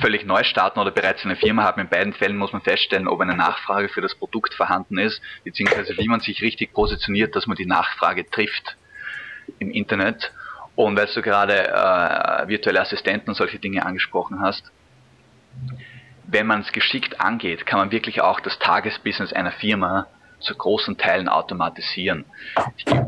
völlig 0.02 0.26
neu 0.26 0.44
starten 0.44 0.80
oder 0.80 0.92
bereits 0.92 1.24
eine 1.26 1.36
Firma 1.36 1.64
haben. 1.64 1.82
In 1.82 1.90
beiden 1.90 2.14
Fällen 2.14 2.38
muss 2.38 2.54
man 2.54 2.62
feststellen, 2.62 3.08
ob 3.08 3.22
eine 3.22 3.36
Nachfrage 3.36 3.90
für 3.90 4.02
das 4.02 4.16
Produkt 4.16 4.54
vorhanden 4.54 4.98
ist, 4.98 5.22
beziehungsweise 5.44 5.98
wie 5.98 6.08
man 6.08 6.20
sich 6.20 6.42
richtig 6.42 6.74
positioniert, 6.74 7.36
dass 7.36 7.48
man 7.48 7.56
die 7.56 7.66
Nachfrage 7.66 8.30
trifft 8.30 8.78
im 9.60 9.72
Internet. 9.72 10.32
Und 10.76 10.98
weil 10.98 11.08
du 11.08 11.22
gerade 11.22 11.68
äh, 11.68 12.48
virtuelle 12.48 12.82
Assistenten 12.82 13.30
und 13.30 13.36
solche 13.36 13.60
Dinge 13.60 13.86
angesprochen 13.86 14.42
hast, 14.42 14.72
wenn 16.26 16.46
man 16.46 16.62
es 16.62 16.72
geschickt 16.72 17.20
angeht, 17.20 17.66
kann 17.66 17.80
man 17.80 17.92
wirklich 17.92 18.22
auch 18.22 18.40
das 18.40 18.60
Tagesbusiness 18.60 19.34
einer 19.34 19.52
Firma 19.52 20.08
zu 20.40 20.56
großen 20.56 20.98
Teilen 20.98 21.28
automatisieren. 21.28 22.26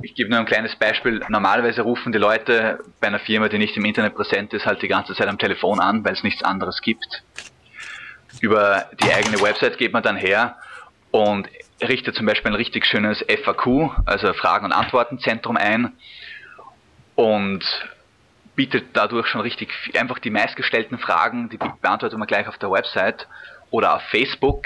Ich, 0.02 0.16
gebe 0.16 0.30
nur 0.30 0.40
ein 0.40 0.46
kleines 0.46 0.76
Beispiel. 0.76 1.22
Normalerweise 1.30 1.82
rufen 1.82 2.12
die 2.12 2.18
Leute 2.18 2.80
bei 3.00 3.08
einer 3.08 3.20
Firma, 3.20 3.48
die 3.50 3.58
nicht 3.58 3.78
im 3.78 3.86
Internet 3.86 4.16
präsent 4.16 4.54
ist, 4.54 4.66
halt 4.66 4.82
die 4.82 4.88
ganze 4.88 5.16
Zeit 5.16 5.28
am 5.28 5.38
Telefon 5.38 5.80
an, 5.80 6.04
weil 6.04 6.14
es 6.14 6.24
nichts 6.24 6.44
anderes 6.44 6.82
gibt. 6.82 7.24
Über 8.40 8.86
die 9.02 9.14
eigene 9.14 9.42
Website 9.42 9.78
geht 9.78 9.94
man 9.94 10.04
dann 10.04 10.16
her 10.16 10.58
und 11.12 11.48
richtet 11.82 12.16
zum 12.16 12.26
Beispiel 12.26 12.52
ein 12.52 12.56
richtig 12.56 12.86
schönes 12.86 13.24
FAQ, 13.28 13.92
also 14.06 14.34
Fragen- 14.34 14.66
und 14.66 14.72
Antwortenzentrum 14.72 15.58
ein 15.58 15.94
und 17.16 17.64
bietet 18.56 18.90
dadurch 18.94 19.28
schon 19.28 19.42
richtig 19.42 19.70
einfach 19.98 20.20
die 20.20 20.30
meistgestellten 20.30 21.00
Fragen, 21.00 21.50
die 21.50 21.58
beantwortet 21.58 22.18
man 22.18 22.28
gleich 22.28 22.48
auf 22.48 22.58
der 22.58 22.72
Website 22.72 23.28
oder 23.70 23.96
auf 23.96 24.02
Facebook 24.04 24.66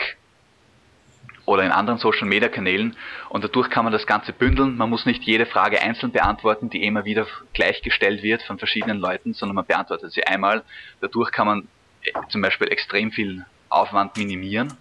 oder 1.45 1.63
in 1.63 1.71
anderen 1.71 1.99
Social 1.99 2.27
Media 2.27 2.49
Kanälen 2.49 2.95
und 3.29 3.43
dadurch 3.43 3.69
kann 3.69 3.83
man 3.83 3.93
das 3.93 4.07
Ganze 4.07 4.33
bündeln. 4.33 4.77
Man 4.77 4.89
muss 4.89 5.05
nicht 5.05 5.23
jede 5.23 5.45
Frage 5.45 5.81
einzeln 5.81 6.11
beantworten, 6.11 6.69
die 6.69 6.83
immer 6.83 7.05
wieder 7.05 7.27
gleichgestellt 7.53 8.23
wird 8.23 8.41
von 8.43 8.57
verschiedenen 8.57 8.99
Leuten, 8.99 9.33
sondern 9.33 9.55
man 9.55 9.65
beantwortet 9.65 10.11
sie 10.11 10.25
einmal. 10.25 10.63
Dadurch 11.01 11.31
kann 11.31 11.47
man 11.47 11.67
äh, 12.03 12.11
zum 12.29 12.41
Beispiel 12.41 12.71
extrem 12.71 13.11
viel 13.11 13.45
Aufwand 13.69 14.17
minimieren. 14.17 14.73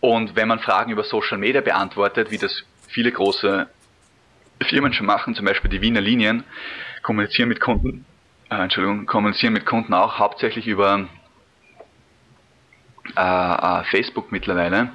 Und 0.00 0.36
wenn 0.36 0.48
man 0.48 0.60
Fragen 0.60 0.92
über 0.92 1.04
Social 1.04 1.38
Media 1.38 1.60
beantwortet, 1.60 2.30
wie 2.30 2.38
das 2.38 2.64
viele 2.86 3.10
große 3.10 3.68
Firmen 4.62 4.92
schon 4.92 5.06
machen, 5.06 5.34
zum 5.34 5.44
Beispiel 5.44 5.70
die 5.70 5.80
Wiener 5.80 6.00
Linien, 6.00 6.44
kommunizieren 7.02 7.48
mit 7.48 7.60
Kunden, 7.60 8.04
äh, 8.50 8.56
Entschuldigung, 8.56 9.06
kommunizieren 9.06 9.52
mit 9.52 9.66
Kunden 9.66 9.92
auch 9.94 10.18
hauptsächlich 10.18 10.66
über 10.66 11.08
äh, 13.16 13.20
äh, 13.20 13.84
Facebook 13.84 14.32
mittlerweile. 14.32 14.90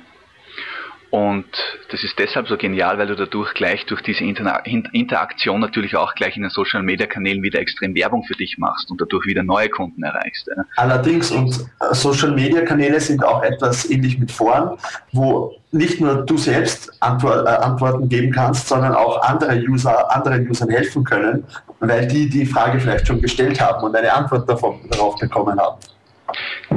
Und 1.13 1.45
das 1.91 2.03
ist 2.03 2.17
deshalb 2.17 2.47
so 2.47 2.57
genial, 2.57 2.97
weil 2.97 3.05
du 3.05 3.15
dadurch 3.15 3.53
gleich 3.53 3.85
durch 3.85 4.01
diese 4.01 4.23
Interaktion 4.23 5.59
natürlich 5.59 5.95
auch 5.95 6.15
gleich 6.15 6.37
in 6.37 6.41
den 6.41 6.49
Social 6.49 6.81
Media 6.81 7.05
Kanälen 7.05 7.43
wieder 7.43 7.59
extrem 7.59 7.93
Werbung 7.93 8.23
für 8.23 8.33
dich 8.33 8.57
machst 8.57 8.89
und 8.89 8.99
dadurch 8.99 9.27
wieder 9.27 9.43
neue 9.43 9.69
Kunden 9.69 10.01
erreichst. 10.01 10.47
Ja. 10.47 10.63
Allerdings, 10.75 11.29
und 11.29 11.53
äh, 11.53 11.93
Social 11.93 12.31
Media 12.31 12.61
Kanäle 12.61 12.99
sind 12.99 13.23
auch 13.23 13.43
etwas 13.43 13.87
ähnlich 13.91 14.17
mit 14.17 14.31
Foren, 14.31 14.75
wo 15.11 15.53
nicht 15.71 16.01
nur 16.01 16.25
du 16.25 16.35
selbst 16.35 16.91
Antwort, 16.99 17.45
äh, 17.45 17.49
Antworten 17.51 18.09
geben 18.09 18.31
kannst, 18.31 18.67
sondern 18.67 18.95
auch 18.95 19.21
andere 19.21 19.55
User, 19.69 20.11
anderen 20.15 20.49
Usern 20.49 20.69
helfen 20.71 21.03
können, 21.03 21.43
weil 21.79 22.07
die 22.07 22.27
die 22.27 22.47
Frage 22.47 22.79
vielleicht 22.79 23.05
schon 23.05 23.21
gestellt 23.21 23.61
haben 23.61 23.83
und 23.83 23.95
eine 23.95 24.11
Antwort 24.11 24.49
davon, 24.49 24.79
darauf 24.89 25.15
bekommen 25.19 25.59
haben. 25.59 25.77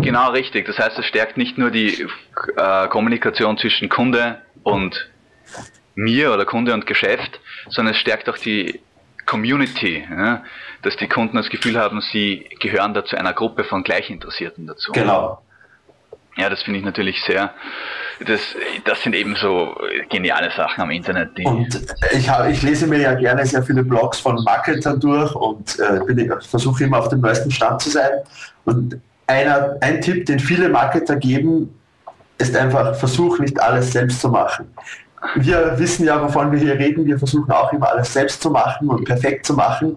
Genau 0.02 0.30
richtig. 0.30 0.66
Das 0.66 0.78
heißt, 0.78 0.98
es 0.98 1.06
stärkt 1.06 1.36
nicht 1.36 1.58
nur 1.58 1.70
die 1.70 2.06
äh, 2.56 2.88
Kommunikation 2.88 3.58
zwischen 3.58 3.88
Kunde 3.88 4.40
und 4.62 5.08
mir 5.94 6.32
oder 6.32 6.44
Kunde 6.44 6.74
und 6.74 6.86
Geschäft, 6.86 7.40
sondern 7.68 7.94
es 7.94 8.00
stärkt 8.00 8.28
auch 8.28 8.38
die 8.38 8.80
Community, 9.26 10.04
ja? 10.08 10.44
dass 10.82 10.96
die 10.96 11.08
Kunden 11.08 11.36
das 11.36 11.48
Gefühl 11.48 11.78
haben, 11.78 12.00
sie 12.00 12.48
gehören 12.60 12.94
da 12.94 13.04
zu 13.04 13.16
einer 13.16 13.32
Gruppe 13.32 13.64
von 13.64 13.82
Gleichinteressierten 13.82 14.66
dazu. 14.66 14.92
Genau. 14.92 15.42
Ja, 16.36 16.50
das 16.50 16.62
finde 16.62 16.78
ich 16.78 16.84
natürlich 16.84 17.22
sehr, 17.22 17.54
das, 18.26 18.40
das 18.84 19.02
sind 19.02 19.14
eben 19.14 19.36
so 19.36 19.74
geniale 20.10 20.50
Sachen 20.54 20.82
am 20.82 20.90
Internet. 20.90 21.30
und 21.44 21.80
ich, 22.12 22.28
hab, 22.28 22.46
ich 22.46 22.62
lese 22.62 22.86
mir 22.86 23.00
ja 23.00 23.14
gerne 23.14 23.46
sehr 23.46 23.62
viele 23.62 23.82
Blogs 23.82 24.20
von 24.20 24.42
Marketern 24.44 25.00
durch 25.00 25.34
und 25.34 25.78
äh, 25.78 26.28
versuche 26.42 26.84
immer 26.84 26.98
auf 26.98 27.08
dem 27.08 27.20
neuesten 27.20 27.50
Stand 27.50 27.80
zu 27.80 27.88
sein. 27.88 28.10
Und 28.66 29.00
einer, 29.26 29.76
ein 29.80 30.00
Tipp, 30.00 30.26
den 30.26 30.38
viele 30.38 30.68
Marketer 30.68 31.16
geben, 31.16 31.75
ist 32.38 32.56
einfach, 32.56 32.95
versuch 32.95 33.38
nicht 33.38 33.61
alles 33.61 33.92
selbst 33.92 34.21
zu 34.21 34.28
machen. 34.28 34.73
Wir 35.37 35.78
wissen 35.78 36.06
ja, 36.06 36.23
wovon 36.23 36.52
wir 36.52 36.59
hier 36.59 36.78
reden. 36.78 37.06
Wir 37.06 37.18
versuchen 37.18 37.50
auch 37.50 37.73
immer 37.73 37.90
alles 37.90 38.12
selbst 38.12 38.42
zu 38.42 38.50
machen 38.50 38.88
und 38.88 39.04
perfekt 39.04 39.47
zu 39.47 39.54
machen. 39.54 39.97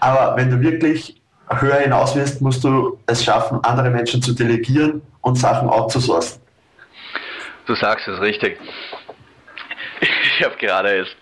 Aber 0.00 0.36
wenn 0.36 0.50
du 0.50 0.60
wirklich 0.60 1.20
höher 1.48 1.76
hinaus 1.76 2.14
wirst, 2.16 2.40
musst 2.40 2.64
du 2.64 2.98
es 3.06 3.24
schaffen, 3.24 3.58
andere 3.62 3.90
Menschen 3.90 4.22
zu 4.22 4.32
delegieren 4.32 5.02
und 5.20 5.36
Sachen 5.36 5.68
outzusourcen. 5.68 6.40
Du 7.66 7.74
sagst 7.74 8.08
es 8.08 8.20
richtig. 8.20 8.58
Ich 10.00 10.44
habe 10.44 10.56
gerade 10.56 10.98
jetzt 10.98 11.16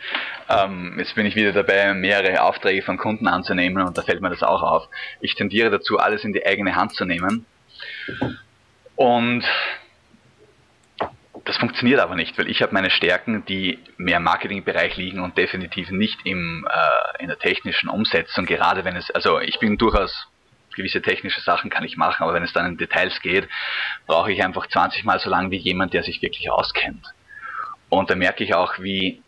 ähm, 0.49 0.95
jetzt 0.99 1.15
bin 1.15 1.27
ich 1.27 1.37
wieder 1.37 1.53
dabei, 1.53 1.95
mehrere 1.95 2.43
Aufträge 2.43 2.83
von 2.83 2.99
Kunden 2.99 3.29
anzunehmen 3.29 3.85
und 3.87 3.97
da 3.97 4.03
fällt 4.03 4.21
mir 4.21 4.31
das 4.31 4.43
auch 4.43 4.63
auf. 4.63 4.89
Ich 5.21 5.35
tendiere 5.35 5.71
dazu, 5.71 5.99
alles 5.99 6.25
in 6.25 6.33
die 6.33 6.45
eigene 6.45 6.75
Hand 6.77 6.95
zu 6.95 7.05
nehmen. 7.05 7.47
Und 8.97 9.45
das 11.45 11.57
funktioniert 11.57 12.01
aber 12.01 12.15
nicht, 12.15 12.39
weil 12.39 12.49
ich 12.49 12.63
habe 12.63 12.73
meine 12.73 12.91
Stärken, 12.91 13.45
die 13.47 13.79
mehr 13.97 14.19
im 14.19 14.25
Marketingbereich 14.25 14.97
liegen 14.97 15.21
und 15.21 15.37
definitiv 15.37 15.91
nicht 15.91 16.21
im, 16.25 16.67
äh, 16.71 17.23
in 17.23 17.29
der 17.29 17.39
technischen 17.39 17.89
Umsetzung, 17.89 18.47
gerade 18.47 18.85
wenn 18.85 18.97
es, 18.97 19.11
also 19.11 19.41
ich 19.41 19.59
bin 19.59 19.79
durchaus 19.79 20.29
gewisse 20.75 21.03
technische 21.03 21.41
Sachen 21.41 21.71
kann 21.71 21.85
ich 21.85 21.97
machen, 21.97 22.23
aber 22.23 22.35
wenn 22.35 22.45
es 22.45 22.53
dann 22.53 22.67
in 22.67 22.77
Details 22.79 23.21
geht, 23.21 23.49
brauche 24.07 24.33
ich 24.33 24.43
einfach 24.43 24.67
20 24.67 25.05
Mal 25.05 25.19
so 25.19 25.29
lang 25.29 25.51
wie 25.51 25.57
jemand, 25.57 25.93
der 25.93 26.03
sich 26.03 26.23
wirklich 26.23 26.51
auskennt. 26.51 27.07
Und 27.89 28.09
da 28.09 28.15
merke 28.15 28.43
ich 28.43 28.55
auch, 28.55 28.79
wie 28.79 29.22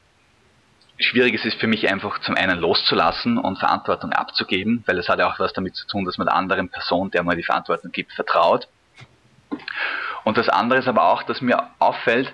schwierig 0.99 1.35
ist 1.35 1.45
es 1.45 1.55
für 1.55 1.67
mich 1.67 1.91
einfach 1.91 2.21
zum 2.21 2.37
einen 2.37 2.59
loszulassen 2.59 3.39
und 3.39 3.59
Verantwortung 3.59 4.13
abzugeben, 4.13 4.85
weil 4.87 4.99
es 4.99 5.09
hat 5.09 5.19
ja 5.19 5.29
auch 5.29 5.39
was 5.39 5.53
damit 5.53 5.75
zu 5.77 5.87
tun, 5.87 6.05
dass 6.05 6.19
man 6.19 6.27
der 6.27 6.37
anderen 6.37 6.69
Person, 6.69 7.11
der 7.11 7.23
man 7.23 7.37
die 7.37 7.43
Verantwortung 7.43 7.91
gibt, 7.93 8.13
vertraut. 8.13 8.69
Und 10.25 10.39
das 10.39 10.49
andere 10.49 10.79
ist 10.79 10.89
aber 10.89 11.09
auch, 11.09 11.23
dass 11.23 11.41
mir 11.41 11.71
auffällt, 11.79 12.33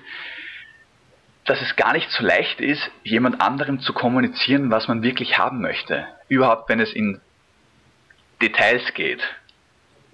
dass 1.46 1.60
es 1.62 1.74
gar 1.76 1.92
nicht 1.94 2.10
so 2.10 2.22
leicht 2.22 2.60
ist, 2.60 2.82
jemand 3.02 3.40
anderem 3.40 3.80
zu 3.80 3.92
kommunizieren, 3.92 4.70
was 4.70 4.88
man 4.88 5.02
wirklich 5.02 5.38
haben 5.38 5.60
möchte. 5.60 6.06
Überhaupt, 6.28 6.68
wenn 6.68 6.80
es 6.80 6.92
in 6.92 7.20
Details 8.40 8.82
geht. 8.94 9.20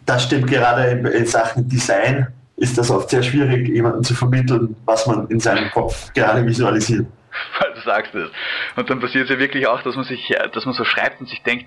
Das 0.07 0.25
stimmt 0.25 0.49
gerade 0.49 0.91
in 0.91 1.27
Sachen 1.27 1.69
Design 1.69 2.29
ist 2.57 2.79
das 2.79 2.91
oft 2.91 3.11
sehr 3.11 3.23
schwierig, 3.23 3.69
jemandem 3.69 4.03
zu 4.03 4.15
vermitteln, 4.15 4.77
was 4.87 5.07
man 5.07 5.29
in 5.29 5.41
seinem 5.41 5.71
Kopf 5.71 6.13
gerade 6.15 6.45
visualisiert. 6.47 7.07
weil 7.61 7.75
du 7.75 7.81
sagst 7.81 8.15
es. 8.15 8.31
Und 8.77 8.91
dann 8.91 9.01
passiert 9.01 9.25
es 9.25 9.31
ja 9.31 9.39
wirklich 9.39 9.67
auch, 9.67 9.83
dass 9.83 9.97
man 9.97 10.05
sich, 10.05 10.35
dass 10.53 10.65
man 10.65 10.75
so 10.75 10.85
schreibt 10.85 11.21
und 11.21 11.29
sich 11.29 11.43
denkt, 11.43 11.67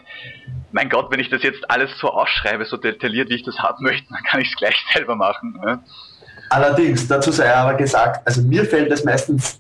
mein 0.72 0.90
Gott, 0.90 1.12
wenn 1.12 1.20
ich 1.20 1.30
das 1.30 1.44
jetzt 1.44 1.70
alles 1.70 1.98
so 2.00 2.10
ausschreibe, 2.10 2.66
so 2.66 2.78
detailliert, 2.78 3.30
wie 3.30 3.36
ich 3.36 3.44
das 3.44 3.60
haben 3.60 3.84
möchte, 3.84 4.08
dann 4.10 4.24
kann 4.24 4.42
ich 4.42 4.50
es 4.50 4.56
gleich 4.56 4.76
selber 4.94 5.16
machen. 5.16 5.60
Ne? 5.64 5.80
Allerdings, 6.50 7.08
dazu 7.08 7.32
sei 7.32 7.54
aber 7.54 7.76
gesagt, 7.76 8.26
also 8.26 8.42
mir 8.42 8.66
fällt 8.66 8.92
es 8.92 9.04
meistens, 9.04 9.60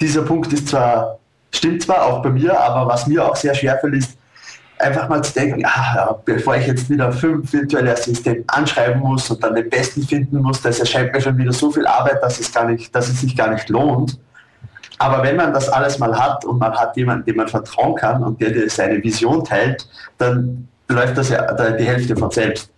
dieser 0.00 0.22
Punkt 0.22 0.52
ist 0.52 0.68
zwar, 0.68 1.18
stimmt 1.52 1.82
zwar 1.82 2.04
auch 2.04 2.22
bei 2.22 2.30
mir, 2.30 2.58
aber 2.58 2.90
was 2.90 3.06
mir 3.06 3.24
auch 3.24 3.36
sehr 3.36 3.54
schwer 3.54 3.78
fällt, 3.78 3.94
ist, 3.94 4.18
einfach 4.78 5.08
mal 5.08 5.22
zu 5.22 5.32
denken, 5.32 5.64
ah, 5.64 6.18
bevor 6.24 6.56
ich 6.56 6.66
jetzt 6.66 6.90
wieder 6.90 7.12
fünf 7.12 7.52
virtuelle 7.52 7.92
Assistenten 7.92 8.44
anschreiben 8.48 9.00
muss 9.00 9.30
und 9.30 9.42
dann 9.42 9.54
den 9.54 9.70
besten 9.70 10.02
finden 10.02 10.42
muss, 10.42 10.60
das 10.60 10.80
erscheint 10.80 11.12
mir 11.12 11.20
schon 11.20 11.38
wieder 11.38 11.52
so 11.52 11.70
viel 11.70 11.86
Arbeit, 11.86 12.22
dass 12.22 12.38
es, 12.38 12.52
gar 12.52 12.66
nicht, 12.66 12.94
dass 12.94 13.08
es 13.08 13.20
sich 13.20 13.36
gar 13.36 13.50
nicht 13.50 13.68
lohnt. 13.68 14.18
Aber 14.98 15.22
wenn 15.22 15.36
man 15.36 15.52
das 15.52 15.68
alles 15.68 15.98
mal 15.98 16.18
hat 16.18 16.44
und 16.44 16.58
man 16.58 16.74
hat 16.74 16.96
jemanden, 16.96 17.26
dem 17.26 17.36
man 17.36 17.48
vertrauen 17.48 17.94
kann 17.94 18.22
und 18.22 18.40
der 18.40 18.50
dir 18.50 18.70
seine 18.70 19.02
Vision 19.02 19.44
teilt, 19.44 19.86
dann 20.18 20.68
läuft 20.88 21.18
das 21.18 21.28
ja 21.28 21.42
die 21.72 21.84
Hälfte 21.84 22.16
von 22.16 22.30
selbst. 22.30 22.72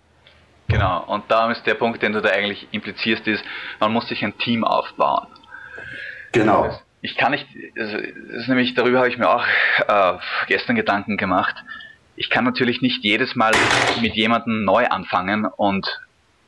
Genau, 0.69 1.05
und 1.05 1.25
da 1.29 1.51
ist 1.51 1.65
der 1.67 1.75
Punkt, 1.75 2.03
den 2.03 2.13
du 2.13 2.21
da 2.21 2.31
eigentlich 2.31 2.69
implizierst, 2.73 3.27
ist, 3.27 3.43
man 3.81 3.93
muss 3.93 4.09
sich 4.09 4.23
ein 4.23 4.37
Team 4.39 4.65
aufbauen. 4.65 5.27
Genau. 6.33 6.79
Ich 7.01 7.17
kann 7.17 7.31
nicht, 7.31 7.47
das 7.77 7.93
ist 7.93 8.49
nämlich, 8.49 8.75
darüber 8.75 8.99
habe 8.99 9.09
ich 9.09 9.17
mir 9.17 9.31
auch 9.31 9.45
äh, 9.87 10.19
gestern 10.49 10.77
Gedanken 10.77 11.17
gemacht. 11.17 11.55
Ich 12.17 12.29
kann 12.29 12.45
natürlich 12.45 12.83
nicht 12.83 13.05
jedes 13.05 13.37
Mal 13.37 13.53
mit 14.03 14.15
jemandem 14.15 14.65
neu 14.65 14.87
anfangen 14.89 15.47
und 15.47 16.01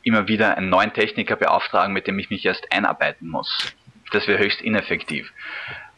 immer 0.02 0.26
wieder 0.26 0.56
einen 0.56 0.68
neuen 0.68 0.92
Techniker 0.92 1.36
beauftragen, 1.36 1.94
mit 1.94 2.06
dem 2.06 2.18
ich 2.18 2.28
mich 2.28 2.44
erst 2.44 2.66
einarbeiten 2.72 3.28
muss 3.28 3.74
das 4.10 4.26
wäre 4.26 4.42
höchst 4.42 4.60
ineffektiv. 4.60 5.32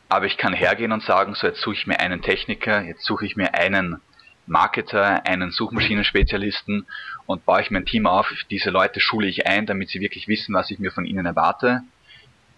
Aber 0.09 0.27
ich 0.27 0.37
kann 0.37 0.53
hergehen 0.53 0.93
und 0.93 1.03
sagen, 1.03 1.35
so 1.35 1.47
jetzt 1.47 1.61
suche 1.61 1.75
ich 1.75 1.87
mir 1.87 2.01
einen 2.01 2.23
Techniker, 2.23 2.83
jetzt 2.83 3.05
suche 3.05 3.25
ich 3.25 3.37
mir 3.37 3.55
einen 3.55 4.01
Marketer, 4.47 5.27
einen 5.27 5.51
Suchmaschinenspezialisten 5.51 6.87
und 7.27 7.47
baue 7.47 7.63
ich 7.63 7.71
mein 7.71 7.87
Team 7.87 8.07
auf. 8.07 8.31
Diese 8.51 8.71
Leute 8.71 9.01
schule 9.01 9.27
ich 9.29 9.47
ein, 9.47 9.67
damit 9.67 9.89
sie 9.89 10.01
wirklich 10.01 10.29
wissen, 10.29 10.55
was 10.55 10.71
ich 10.71 10.79
mir 10.79 10.91
von 10.91 11.05
ihnen 11.05 11.27
erwarte. 11.27 11.83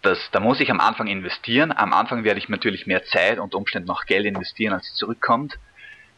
Das, 0.02 0.18
da 0.32 0.40
muss 0.40 0.60
ich 0.60 0.70
am 0.70 0.80
Anfang 0.80 1.06
investieren. 1.06 1.72
Am 1.72 1.92
Anfang 1.92 2.24
werde 2.24 2.38
ich 2.38 2.48
natürlich 2.48 2.86
mehr 2.86 3.04
Zeit 3.04 3.38
und 3.38 3.54
Umständen 3.54 3.86
noch 3.88 4.06
Geld 4.06 4.26
investieren, 4.26 4.74
als 4.74 4.92
zurückkommt. 4.94 5.58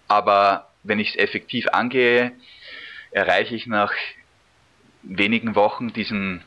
Aber 0.08 0.70
wenn 0.82 0.98
ich 0.98 1.10
es 1.10 1.16
effektiv 1.16 1.68
angehe, 1.68 2.32
erreiche 3.10 3.54
ich 3.54 3.66
nach 3.66 3.92
wenigen 5.02 5.54
Wochen 5.54 5.92
diesen, 5.92 6.42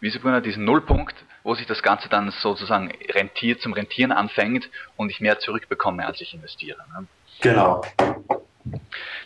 wie 0.00 0.10
sagt 0.10 0.24
man, 0.24 0.42
diesen 0.42 0.64
Nullpunkt, 0.64 1.14
wo 1.44 1.54
sich 1.54 1.66
das 1.66 1.82
Ganze 1.82 2.08
dann 2.08 2.32
sozusagen 2.32 2.90
rentiert, 3.12 3.60
zum 3.60 3.74
Rentieren 3.74 4.10
anfängt 4.10 4.68
und 4.96 5.10
ich 5.10 5.20
mehr 5.20 5.38
zurückbekomme, 5.38 6.04
als 6.04 6.20
ich 6.20 6.34
investiere. 6.34 6.78
Ne? 6.92 7.06
Genau. 7.42 7.82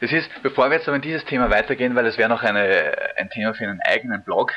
Das 0.00 0.12
ist, 0.12 0.28
bevor 0.42 0.68
wir 0.68 0.76
jetzt 0.76 0.88
aber 0.88 0.96
in 0.96 1.02
dieses 1.02 1.24
Thema 1.24 1.48
weitergehen, 1.48 1.94
weil 1.94 2.06
es 2.06 2.18
wäre 2.18 2.28
noch 2.28 2.42
eine, 2.42 2.92
ein 3.16 3.30
Thema 3.30 3.54
für 3.54 3.64
einen 3.64 3.80
eigenen 3.80 4.22
Blog, 4.22 4.52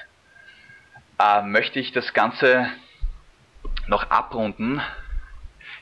äh, 1.20 1.44
möchte 1.44 1.80
ich 1.80 1.92
das 1.92 2.14
Ganze 2.14 2.66
noch 3.88 4.10
abrunden, 4.10 4.82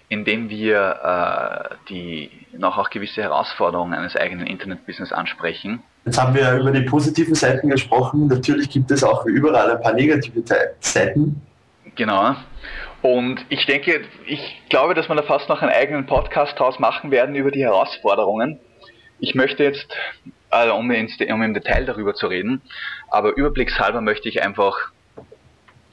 indem 0.10 0.50
wir 0.50 1.70
äh, 1.72 1.76
die 1.88 2.30
noch 2.58 2.78
auch 2.78 2.90
gewisse 2.90 3.22
Herausforderungen 3.22 3.94
eines 3.94 4.18
eigenen 4.18 4.48
Internetbusiness 4.48 5.14
ansprechen. 5.14 5.82
Jetzt 6.04 6.20
haben 6.20 6.34
wir 6.34 6.58
über 6.58 6.72
die 6.72 6.82
positiven 6.82 7.36
Seiten 7.36 7.70
gesprochen. 7.70 8.28
Natürlich 8.28 8.70
gibt 8.70 8.92
es 8.92 9.04
auch 9.04 9.26
wie 9.26 9.32
überall 9.32 9.72
ein 9.72 9.82
paar 9.82 9.94
negative 9.94 10.44
Seiten. 10.80 11.42
Genau. 12.00 12.34
Und 13.01 13.46
ich 13.50 13.65
denke, 13.65 14.06
ich 14.25 14.62
glaube, 14.70 14.94
dass 14.94 15.10
wir 15.10 15.15
da 15.15 15.22
fast 15.22 15.50
noch 15.50 15.62
einen 15.62 15.74
eigenen 15.74 16.06
Podcast 16.06 16.58
draus 16.58 16.79
machen 16.79 17.12
werden 17.12 17.36
über 17.36 17.51
die 17.51 17.62
Herausforderungen. 17.62 18.58
Ich 19.20 19.36
möchte 19.36 19.65
jetzt, 19.65 19.94
also 20.50 20.75
um, 20.75 20.89
um 20.89 21.41
im 21.41 21.53
Detail 21.53 21.84
darüber 21.84 22.13
zu 22.13 22.27
reden, 22.27 22.62
aber 23.12 23.36
überblickshalber 23.36 24.00
möchte 24.00 24.29
ich 24.29 24.41
einfach 24.41 24.91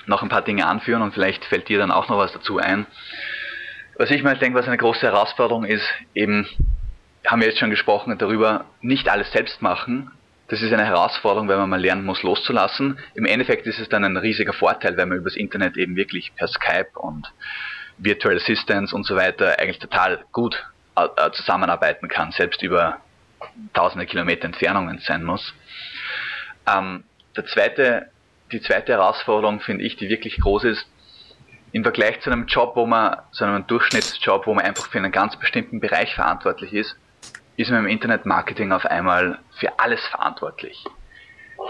noch 0.06 0.22
ein 0.22 0.28
paar 0.28 0.42
Dinge 0.42 0.68
anführen 0.68 1.02
und 1.02 1.12
vielleicht 1.12 1.44
fällt 1.44 1.68
dir 1.68 1.78
dann 1.80 1.90
auch 1.90 2.08
noch 2.08 2.18
was 2.18 2.32
dazu 2.32 2.58
ein. 2.58 2.86
Was 3.96 4.12
ich 4.12 4.22
mir 4.22 4.36
denke, 4.36 4.56
was 4.56 4.68
eine 4.68 4.76
große 4.76 5.02
Herausforderung 5.02 5.64
ist, 5.64 5.88
eben, 6.14 6.46
haben 7.26 7.40
wir 7.40 7.48
jetzt 7.48 7.58
schon 7.58 7.70
gesprochen 7.70 8.16
darüber, 8.16 8.66
nicht 8.80 9.08
alles 9.08 9.32
selbst 9.32 9.60
machen. 9.60 10.12
Das 10.48 10.62
ist 10.62 10.72
eine 10.72 10.84
Herausforderung, 10.84 11.48
wenn 11.48 11.58
man 11.58 11.70
mal 11.70 11.80
lernen 11.80 12.04
muss, 12.04 12.22
loszulassen. 12.22 12.98
Im 13.14 13.24
Endeffekt 13.24 13.66
ist 13.66 13.80
es 13.80 13.88
dann 13.88 14.04
ein 14.04 14.16
riesiger 14.16 14.52
Vorteil, 14.52 14.96
wenn 14.96 15.08
man 15.08 15.18
übers 15.18 15.36
Internet 15.36 15.76
eben 15.76 15.96
wirklich 15.96 16.34
per 16.36 16.46
Skype 16.46 16.90
und 16.94 17.32
Virtual 17.98 18.36
Assistants 18.36 18.92
und 18.92 19.04
so 19.04 19.16
weiter 19.16 19.58
eigentlich 19.58 19.78
total 19.78 20.24
gut 20.32 20.64
äh, 20.96 21.30
zusammenarbeiten 21.32 22.08
kann, 22.08 22.30
selbst 22.30 22.62
über 22.62 23.00
tausende 23.74 24.06
Kilometer 24.06 24.44
Entfernung, 24.44 24.88
wenn 24.88 24.98
es 24.98 25.06
sein 25.06 25.24
muss. 25.24 25.54
Ähm, 26.66 27.04
der 27.36 27.46
zweite 27.46 28.10
die 28.52 28.60
zweite 28.60 28.92
Herausforderung, 28.92 29.60
finde 29.60 29.84
ich, 29.84 29.96
die 29.96 30.08
wirklich 30.08 30.38
groß 30.40 30.64
ist, 30.64 30.86
im 31.72 31.82
Vergleich 31.82 32.20
zu 32.20 32.30
einem 32.30 32.46
Job, 32.46 32.76
wo 32.76 32.86
man, 32.86 33.16
zu 33.32 33.44
einem 33.44 33.66
Durchschnittsjob, 33.66 34.46
wo 34.46 34.54
man 34.54 34.64
einfach 34.64 34.88
für 34.88 34.98
einen 34.98 35.12
ganz 35.12 35.36
bestimmten 35.36 35.80
Bereich 35.80 36.14
verantwortlich 36.14 36.72
ist, 36.72 36.96
ist 37.56 37.70
man 37.70 37.80
im 37.80 37.88
Internetmarketing 37.88 38.72
auf 38.72 38.84
einmal 38.84 39.38
für 39.58 39.78
alles 39.78 40.00
verantwortlich. 40.08 40.84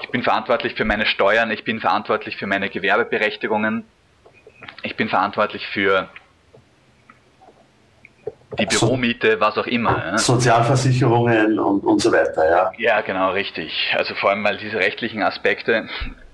Ich 0.02 0.10
bin 0.10 0.22
verantwortlich 0.22 0.74
für 0.74 0.84
meine 0.84 1.06
Steuern, 1.06 1.50
ich 1.50 1.64
bin 1.64 1.80
verantwortlich 1.80 2.36
für 2.36 2.46
meine 2.46 2.68
Gewerbeberechtigungen, 2.68 3.84
ich 4.82 4.96
bin 4.96 5.08
verantwortlich 5.08 5.66
für 5.68 6.08
die 8.58 8.66
Büromiete, 8.66 9.38
was 9.40 9.58
auch 9.58 9.66
immer. 9.66 10.16
Sozialversicherungen 10.18 11.58
und, 11.58 11.84
und 11.84 12.00
so 12.00 12.10
weiter, 12.10 12.48
ja. 12.48 12.72
Ja, 12.78 13.00
genau, 13.02 13.32
richtig. 13.32 13.94
Also 13.96 14.14
vor 14.14 14.30
allem 14.30 14.42
mal 14.42 14.56
diese 14.56 14.78
rechtlichen 14.78 15.22
Aspekte 15.22 15.88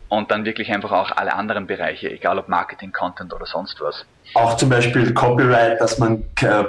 und 0.09 0.30
dann 0.30 0.44
wirklich 0.44 0.71
einfach 0.71 0.92
auch 0.92 1.11
alle 1.16 1.35
anderen 1.35 1.66
Bereiche, 1.66 2.11
egal 2.11 2.38
ob 2.38 2.49
Marketing, 2.49 2.92
Content 2.92 3.32
oder 3.32 3.47
sonst 3.47 3.80
was. 3.80 4.04
Auch 4.35 4.56
zum 4.56 4.68
Beispiel 4.68 5.12
Copyright, 5.14 5.80
dass 5.80 5.99
man 5.99 6.25
äh, 6.42 6.64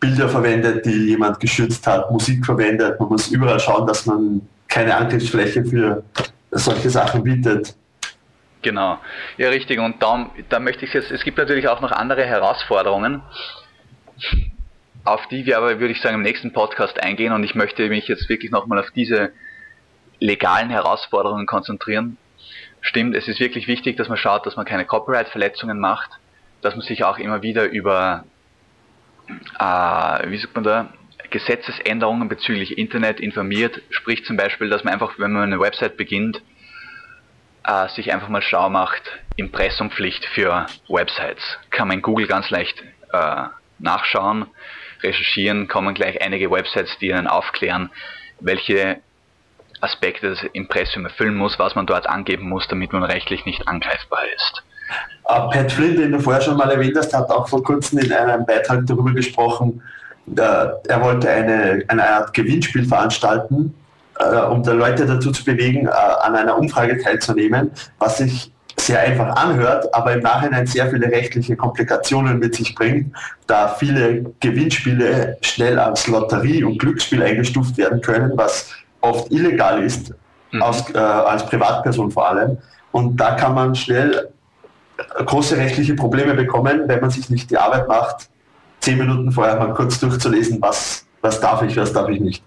Bilder 0.00 0.28
verwendet, 0.28 0.84
die 0.84 1.08
jemand 1.08 1.40
geschützt 1.40 1.86
hat, 1.86 2.10
Musik 2.10 2.44
verwendet. 2.44 2.98
Man 3.00 3.08
muss 3.08 3.28
überall 3.28 3.60
schauen, 3.60 3.86
dass 3.86 4.06
man 4.06 4.42
keine 4.68 4.96
Angriffsfläche 4.96 5.64
für 5.64 6.04
solche 6.50 6.90
Sachen 6.90 7.22
bietet. 7.22 7.74
Genau, 8.62 8.98
ja 9.36 9.48
richtig. 9.50 9.78
Und 9.78 10.02
da, 10.02 10.30
da 10.48 10.58
möchte 10.58 10.84
ich 10.84 10.94
jetzt, 10.94 11.10
es 11.10 11.22
gibt 11.22 11.38
natürlich 11.38 11.68
auch 11.68 11.80
noch 11.80 11.92
andere 11.92 12.24
Herausforderungen, 12.24 13.22
auf 15.04 15.26
die 15.28 15.44
wir 15.44 15.58
aber, 15.58 15.80
würde 15.80 15.92
ich 15.92 16.00
sagen, 16.00 16.16
im 16.16 16.22
nächsten 16.22 16.52
Podcast 16.52 17.02
eingehen. 17.02 17.32
Und 17.32 17.44
ich 17.44 17.54
möchte 17.54 17.88
mich 17.88 18.08
jetzt 18.08 18.28
wirklich 18.28 18.50
nochmal 18.50 18.78
auf 18.78 18.90
diese 18.90 19.32
legalen 20.18 20.70
Herausforderungen 20.70 21.46
konzentrieren, 21.46 22.16
stimmt, 22.80 23.16
es 23.16 23.28
ist 23.28 23.40
wirklich 23.40 23.66
wichtig, 23.66 23.96
dass 23.96 24.08
man 24.08 24.16
schaut, 24.16 24.46
dass 24.46 24.56
man 24.56 24.66
keine 24.66 24.84
Copyright-Verletzungen 24.84 25.78
macht, 25.78 26.10
dass 26.60 26.74
man 26.74 26.84
sich 26.84 27.04
auch 27.04 27.18
immer 27.18 27.42
wieder 27.42 27.64
über, 27.64 28.24
äh, 29.58 30.30
wie 30.30 30.38
sagt 30.38 30.54
man 30.54 30.64
da, 30.64 30.92
Gesetzesänderungen 31.30 32.28
bezüglich 32.28 32.78
Internet 32.78 33.18
informiert, 33.18 33.82
sprich 33.90 34.24
zum 34.24 34.36
Beispiel, 34.36 34.68
dass 34.68 34.84
man 34.84 34.94
einfach, 34.94 35.18
wenn 35.18 35.32
man 35.32 35.44
eine 35.44 35.60
Website 35.60 35.96
beginnt, 35.96 36.40
äh, 37.64 37.88
sich 37.88 38.12
einfach 38.12 38.28
mal 38.28 38.42
schlau 38.42 38.68
macht, 38.70 39.02
Impressumpflicht 39.36 40.24
für 40.26 40.66
Websites. 40.88 41.58
Kann 41.70 41.88
man 41.88 41.98
in 41.98 42.02
Google 42.02 42.26
ganz 42.26 42.50
leicht 42.50 42.82
äh, 43.12 43.44
nachschauen, 43.78 44.46
recherchieren, 45.02 45.66
kommen 45.66 45.94
gleich 45.94 46.22
einige 46.22 46.50
Websites, 46.50 46.96
die 46.98 47.08
Ihnen 47.08 47.26
aufklären, 47.26 47.90
welche 48.40 49.00
Aspekte 49.80 50.30
des 50.30 50.42
Impressum 50.52 51.04
erfüllen 51.04 51.34
muss, 51.34 51.58
was 51.58 51.74
man 51.74 51.86
dort 51.86 52.06
angeben 52.06 52.48
muss, 52.48 52.68
damit 52.68 52.92
man 52.92 53.02
rechtlich 53.02 53.44
nicht 53.44 53.66
angreifbar 53.68 54.24
ist. 54.36 54.62
Uh, 55.24 55.50
Pat 55.50 55.72
Flynn, 55.72 55.96
den 55.96 56.12
du 56.12 56.18
vorher 56.18 56.42
schon 56.42 56.56
mal 56.56 56.70
erwähnt 56.70 56.96
hast, 56.98 57.14
hat 57.14 57.30
auch 57.30 57.48
vor 57.48 57.62
kurzem 57.62 57.98
in 57.98 58.12
einem 58.12 58.44
Beitrag 58.44 58.86
darüber 58.86 59.12
gesprochen, 59.12 59.80
uh, 60.28 60.40
er 60.40 61.00
wollte 61.02 61.30
eine, 61.30 61.82
eine 61.88 62.08
Art 62.08 62.34
Gewinnspiel 62.34 62.84
veranstalten, 62.84 63.74
uh, 64.20 64.52
um 64.52 64.62
die 64.62 64.70
Leute 64.70 65.06
dazu 65.06 65.32
zu 65.32 65.44
bewegen, 65.44 65.88
an 65.88 66.36
einer 66.36 66.58
Umfrage 66.58 66.98
teilzunehmen, 67.02 67.70
was 67.98 68.18
sich 68.18 68.52
sehr 68.78 69.00
einfach 69.00 69.34
anhört, 69.36 69.92
aber 69.94 70.14
im 70.14 70.20
Nachhinein 70.20 70.66
sehr 70.66 70.88
viele 70.88 71.10
rechtliche 71.10 71.56
Komplikationen 71.56 72.38
mit 72.38 72.54
sich 72.54 72.74
bringt, 72.74 73.14
da 73.46 73.68
viele 73.68 74.24
Gewinnspiele 74.40 75.38
schnell 75.42 75.78
als 75.78 76.06
Lotterie 76.06 76.64
und 76.64 76.78
Glücksspiel 76.78 77.22
eingestuft 77.22 77.76
werden 77.78 78.00
können, 78.00 78.32
was 78.36 78.70
oft 79.00 79.30
illegal 79.30 79.82
ist, 79.82 80.12
mhm. 80.50 80.62
aus, 80.62 80.90
äh, 80.90 80.98
als 80.98 81.46
Privatperson 81.46 82.10
vor 82.10 82.28
allem. 82.28 82.58
Und 82.92 83.16
da 83.16 83.34
kann 83.34 83.54
man 83.54 83.74
schnell 83.74 84.12
äh, 84.12 84.33
große 84.96 85.56
rechtliche 85.56 85.94
Probleme 85.94 86.34
bekommen, 86.34 86.84
wenn 86.86 87.00
man 87.00 87.10
sich 87.10 87.30
nicht 87.30 87.50
die 87.50 87.58
Arbeit 87.58 87.88
macht, 87.88 88.28
zehn 88.80 88.98
Minuten 88.98 89.32
vorher 89.32 89.56
mal 89.56 89.72
kurz 89.72 89.98
durchzulesen, 89.98 90.60
was, 90.60 91.06
was 91.20 91.40
darf 91.40 91.62
ich, 91.62 91.76
was 91.76 91.92
darf 91.92 92.08
ich 92.08 92.20
nicht. 92.20 92.44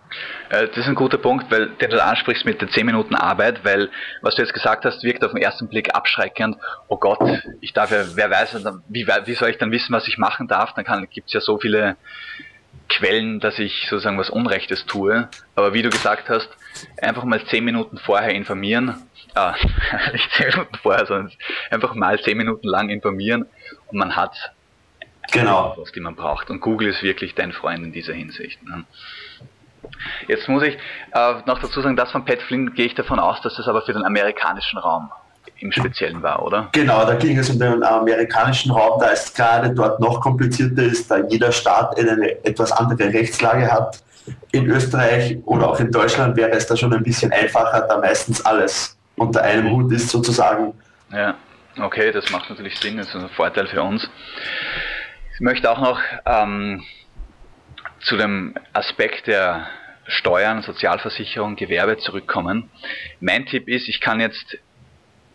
Äh, 0.49 0.67
das 0.67 0.77
ist 0.77 0.87
ein 0.87 0.95
guter 0.95 1.17
Punkt, 1.17 1.51
weil 1.51 1.69
den 1.69 1.89
du 1.89 2.03
ansprichst 2.03 2.45
mit 2.45 2.61
der 2.61 2.69
10 2.69 2.85
Minuten 2.85 3.15
Arbeit, 3.15 3.65
weil 3.65 3.89
was 4.21 4.35
du 4.35 4.41
jetzt 4.43 4.53
gesagt 4.53 4.85
hast, 4.85 5.03
wirkt 5.03 5.23
auf 5.23 5.31
den 5.31 5.41
ersten 5.41 5.67
Blick 5.67 5.95
abschreckend. 5.95 6.57
Oh 6.87 6.97
Gott, 6.97 7.19
ich 7.59 7.73
darf 7.73 7.91
ja, 7.91 8.03
wer 8.15 8.29
weiß, 8.29 8.63
wie, 8.87 9.07
wie 9.07 9.33
soll 9.33 9.49
ich 9.49 9.57
dann 9.57 9.71
wissen, 9.71 9.93
was 9.93 10.07
ich 10.07 10.17
machen 10.17 10.47
darf? 10.47 10.73
Dann 10.73 11.07
gibt 11.09 11.27
es 11.27 11.33
ja 11.33 11.41
so 11.41 11.57
viele 11.57 11.97
Quellen, 12.89 13.39
dass 13.39 13.59
ich 13.59 13.87
sozusagen 13.89 14.17
was 14.17 14.29
Unrechtes 14.29 14.85
tue. 14.85 15.27
Aber 15.55 15.73
wie 15.73 15.81
du 15.81 15.89
gesagt 15.89 16.29
hast, 16.29 16.49
einfach 17.01 17.23
mal 17.23 17.43
zehn 17.45 17.65
Minuten 17.65 17.97
vorher 17.97 18.33
informieren. 18.33 19.06
Ah, 19.37 19.55
nicht 20.13 20.31
zehn 20.31 20.47
Minuten 20.47 20.75
vorher, 20.81 21.05
sondern 21.05 21.31
einfach 21.69 21.93
mal 21.93 22.19
zehn 22.19 22.37
Minuten 22.37 22.67
lang 22.67 22.89
informieren 22.89 23.45
und 23.87 23.97
man 23.99 24.15
hat 24.15 24.35
genau. 25.31 25.75
was, 25.77 25.91
die 25.91 25.99
man 25.99 26.15
braucht. 26.15 26.49
Und 26.49 26.59
Google 26.59 26.87
ist 26.87 27.03
wirklich 27.03 27.35
dein 27.35 27.53
Freund 27.53 27.83
in 27.83 27.91
dieser 27.91 28.13
Hinsicht. 28.13 28.63
Ne? 28.63 28.83
Jetzt 30.27 30.49
muss 30.49 30.63
ich 30.63 30.75
äh, 31.13 31.33
noch 31.45 31.59
dazu 31.59 31.81
sagen, 31.81 31.95
das 31.95 32.11
von 32.11 32.25
Pat 32.25 32.41
Flynn 32.41 32.73
gehe 32.73 32.87
ich 32.87 32.95
davon 32.95 33.19
aus, 33.19 33.39
dass 33.41 33.55
das 33.55 33.67
aber 33.67 33.83
für 33.83 33.93
den 33.93 34.03
amerikanischen 34.03 34.79
Raum 34.79 35.11
im 35.59 35.71
Speziellen 35.71 36.21
war, 36.23 36.43
oder? 36.43 36.69
Genau, 36.71 37.05
da 37.05 37.15
ging 37.15 37.37
es 37.37 37.49
um 37.49 37.59
den 37.59 37.83
amerikanischen 37.83 38.71
Raum, 38.71 38.99
da 38.99 39.11
es 39.11 39.33
gerade 39.33 39.73
dort 39.73 39.99
noch 39.99 40.19
komplizierter 40.19 40.83
ist, 40.83 41.09
da 41.11 41.19
jeder 41.27 41.51
Staat 41.51 41.97
eine 41.97 42.43
etwas 42.43 42.71
andere 42.71 43.13
Rechtslage 43.13 43.71
hat. 43.71 44.03
In 44.51 44.65
Österreich 44.69 45.37
oder 45.45 45.69
auch 45.69 45.79
in 45.79 45.89
Deutschland 45.89 46.35
wäre 46.35 46.51
es 46.51 46.67
da 46.67 46.75
schon 46.75 46.93
ein 46.93 47.03
bisschen 47.03 47.31
einfacher, 47.31 47.81
da 47.87 47.97
meistens 47.97 48.45
alles 48.45 48.96
unter 49.17 49.43
einem 49.43 49.71
Hut 49.71 49.91
ist 49.91 50.09
sozusagen. 50.09 50.73
Ja, 51.11 51.35
okay, 51.79 52.11
das 52.11 52.31
macht 52.31 52.49
natürlich 52.49 52.79
Sinn, 52.79 52.97
das 52.97 53.07
ist 53.07 53.15
ein 53.15 53.29
Vorteil 53.29 53.67
für 53.67 53.81
uns. 53.81 54.09
Ich 55.33 55.41
möchte 55.41 55.69
auch 55.69 55.79
noch 55.79 55.99
ähm, 56.25 56.83
zu 57.99 58.15
dem 58.15 58.55
Aspekt 58.73 59.27
der 59.27 59.67
Steuern, 60.07 60.61
Sozialversicherung, 60.61 61.55
Gewerbe 61.55 61.97
zurückkommen. 61.97 62.69
Mein 63.19 63.45
Tipp 63.45 63.67
ist, 63.67 63.89
ich 63.89 63.99
kann 63.99 64.19
jetzt 64.19 64.57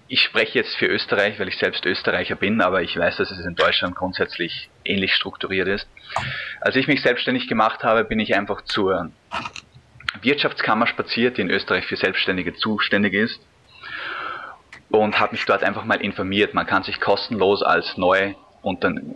ich 0.09 0.21
spreche 0.21 0.59
jetzt 0.59 0.77
für 0.77 0.87
Österreich, 0.89 1.41
weil 1.41 1.49
ich 1.49 1.57
selbst 1.57 1.87
Österreicher 1.87 2.35
bin, 2.35 2.61
aber 2.61 2.83
ich 2.83 2.99
weiß, 2.99 3.17
dass 3.17 3.31
es 3.31 3.47
in 3.47 3.55
Deutschland 3.55 3.95
grundsätzlich 3.95 4.69
ähnlich 4.85 5.15
strukturiert 5.15 5.69
ist. 5.69 5.89
Als 6.61 6.77
ich 6.77 6.87
mich 6.87 7.01
selbstständig 7.01 7.49
gemacht 7.49 7.83
habe, 7.83 8.05
bin 8.05 8.21
ich 8.21 8.37
einfach 8.37 8.61
zur 8.61 9.11
Wirtschaftskammer 10.21 10.87
spaziert, 10.87 11.39
die 11.39 11.41
in 11.41 11.51
Österreich 11.51 11.87
für 11.87 11.97
Selbstständige 11.97 12.53
zuständig 12.53 13.15
ist 13.15 13.41
und 14.93 15.19
habe 15.19 15.33
mich 15.33 15.45
dort 15.47 15.65
einfach 15.65 15.85
mal 15.85 16.01
informiert. 16.01 16.55
Man 16.55 16.67
kann 16.67 16.83
sich 16.83 17.01
kostenlos 17.01 17.63
als 17.63 17.97
neu 17.97 18.35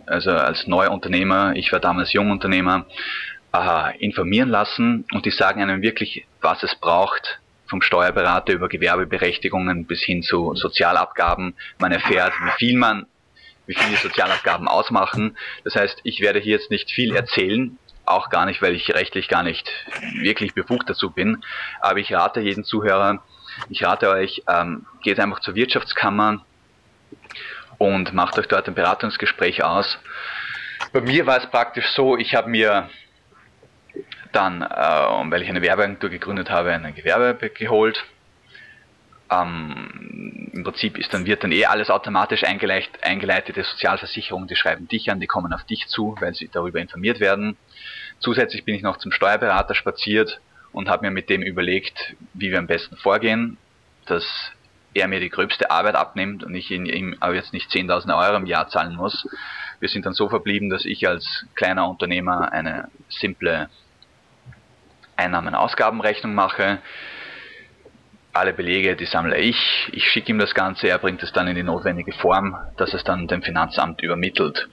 also 0.07 0.31
als 0.31 0.67
Neuunternehmer, 0.67 1.55
ich 1.55 1.71
war 1.71 1.79
damals 1.79 2.11
Jungunternehmer, 2.11 2.85
äh, 3.53 3.97
informieren 4.03 4.49
lassen 4.49 5.05
und 5.13 5.25
die 5.25 5.31
sagen 5.31 5.61
einem 5.61 5.81
wirklich, 5.81 6.25
was 6.41 6.63
es 6.63 6.75
braucht, 6.75 7.39
vom 7.69 7.81
Steuerberater 7.81 8.53
über 8.53 8.67
Gewerbeberechtigungen 8.67 9.85
bis 9.85 10.01
hin 10.03 10.21
zu 10.21 10.53
Sozialabgaben. 10.55 11.55
Man 11.79 11.91
erfährt, 11.91 12.33
wie 12.43 12.51
viel 12.57 12.77
man, 12.77 13.05
wie 13.67 13.75
viele 13.75 13.97
Sozialabgaben 13.97 14.67
ausmachen. 14.67 15.37
Das 15.63 15.75
heißt, 15.75 15.99
ich 16.03 16.21
werde 16.21 16.39
hier 16.39 16.57
jetzt 16.57 16.71
nicht 16.71 16.91
viel 16.91 17.15
erzählen, 17.15 17.77
auch 18.05 18.29
gar 18.29 18.45
nicht, 18.45 18.61
weil 18.61 18.73
ich 18.75 18.93
rechtlich 18.93 19.27
gar 19.27 19.43
nicht 19.43 19.69
wirklich 20.21 20.53
befugt 20.53 20.89
dazu 20.89 21.11
bin. 21.11 21.43
Aber 21.81 21.99
ich 21.99 22.13
rate 22.13 22.39
jeden 22.39 22.63
Zuhörer, 22.63 23.21
ich 23.69 23.83
rate 23.83 24.09
euch, 24.09 24.43
ähm, 24.47 24.85
geht 25.03 25.19
einfach 25.19 25.39
zur 25.39 25.55
Wirtschaftskammer 25.55 26.45
und 27.77 28.13
macht 28.13 28.37
euch 28.39 28.47
dort 28.47 28.67
ein 28.67 28.75
Beratungsgespräch 28.75 29.63
aus. 29.63 29.99
Bei 30.93 31.01
mir 31.01 31.25
war 31.25 31.37
es 31.37 31.49
praktisch 31.49 31.87
so, 31.95 32.17
ich 32.17 32.35
habe 32.35 32.49
mir 32.49 32.89
dann, 34.31 34.61
äh, 34.61 34.65
weil 34.65 35.41
ich 35.41 35.49
eine 35.49 35.61
Werbeagentur 35.61 36.09
gegründet 36.09 36.49
habe, 36.49 36.71
ein 36.71 36.95
Gewerbe 36.95 37.49
geholt. 37.49 38.03
Ähm, 39.29 40.49
Im 40.53 40.63
Prinzip 40.63 40.97
ist 40.97 41.13
dann, 41.13 41.25
wird 41.25 41.43
dann 41.43 41.51
eh 41.51 41.65
alles 41.65 41.89
automatisch 41.89 42.43
eingeleitet, 42.43 43.03
eingeleitete 43.03 43.63
Sozialversicherungen, 43.63 44.47
die 44.47 44.55
schreiben 44.55 44.87
dich 44.87 45.11
an, 45.11 45.19
die 45.19 45.27
kommen 45.27 45.53
auf 45.53 45.63
dich 45.65 45.87
zu, 45.87 46.15
weil 46.19 46.33
sie 46.33 46.49
darüber 46.51 46.79
informiert 46.79 47.19
werden. 47.19 47.57
Zusätzlich 48.19 48.63
bin 48.63 48.75
ich 48.75 48.81
noch 48.81 48.97
zum 48.97 49.11
Steuerberater 49.11 49.75
spaziert 49.75 50.39
und 50.77 50.89
habe 50.89 51.07
mir 51.07 51.11
mit 51.11 51.27
dem 51.31 51.41
überlegt, 51.41 52.15
wie 52.35 52.51
wir 52.51 52.59
am 52.59 52.67
besten 52.67 52.97
vorgehen, 52.97 53.57
dass 54.05 54.23
er 54.93 55.07
mir 55.07 55.19
die 55.19 55.31
gröbste 55.31 55.71
Arbeit 55.71 55.95
abnimmt 55.95 56.43
und 56.43 56.53
ich 56.53 56.69
ihm 56.69 57.15
aber 57.19 57.33
jetzt 57.33 57.51
nicht 57.51 57.71
10.000 57.71 58.15
Euro 58.15 58.37
im 58.37 58.45
Jahr 58.45 58.69
zahlen 58.69 58.95
muss. 58.95 59.27
Wir 59.79 59.89
sind 59.89 60.05
dann 60.05 60.13
so 60.13 60.29
verblieben, 60.29 60.69
dass 60.69 60.85
ich 60.85 61.07
als 61.07 61.47
kleiner 61.55 61.89
Unternehmer 61.89 62.51
eine 62.51 62.89
simple 63.09 63.71
Einnahmen-Ausgabenrechnung 65.15 66.35
mache. 66.35 66.77
Alle 68.31 68.53
Belege, 68.53 68.95
die 68.95 69.05
sammle 69.05 69.39
ich. 69.39 69.89
Ich 69.93 70.07
schicke 70.07 70.31
ihm 70.31 70.37
das 70.37 70.53
Ganze, 70.53 70.89
er 70.89 70.99
bringt 70.99 71.23
es 71.23 71.33
dann 71.33 71.47
in 71.47 71.55
die 71.55 71.63
notwendige 71.63 72.11
Form, 72.11 72.55
dass 72.77 72.93
es 72.93 73.03
dann 73.03 73.27
dem 73.27 73.41
Finanzamt 73.41 74.03
übermittelt. 74.03 74.69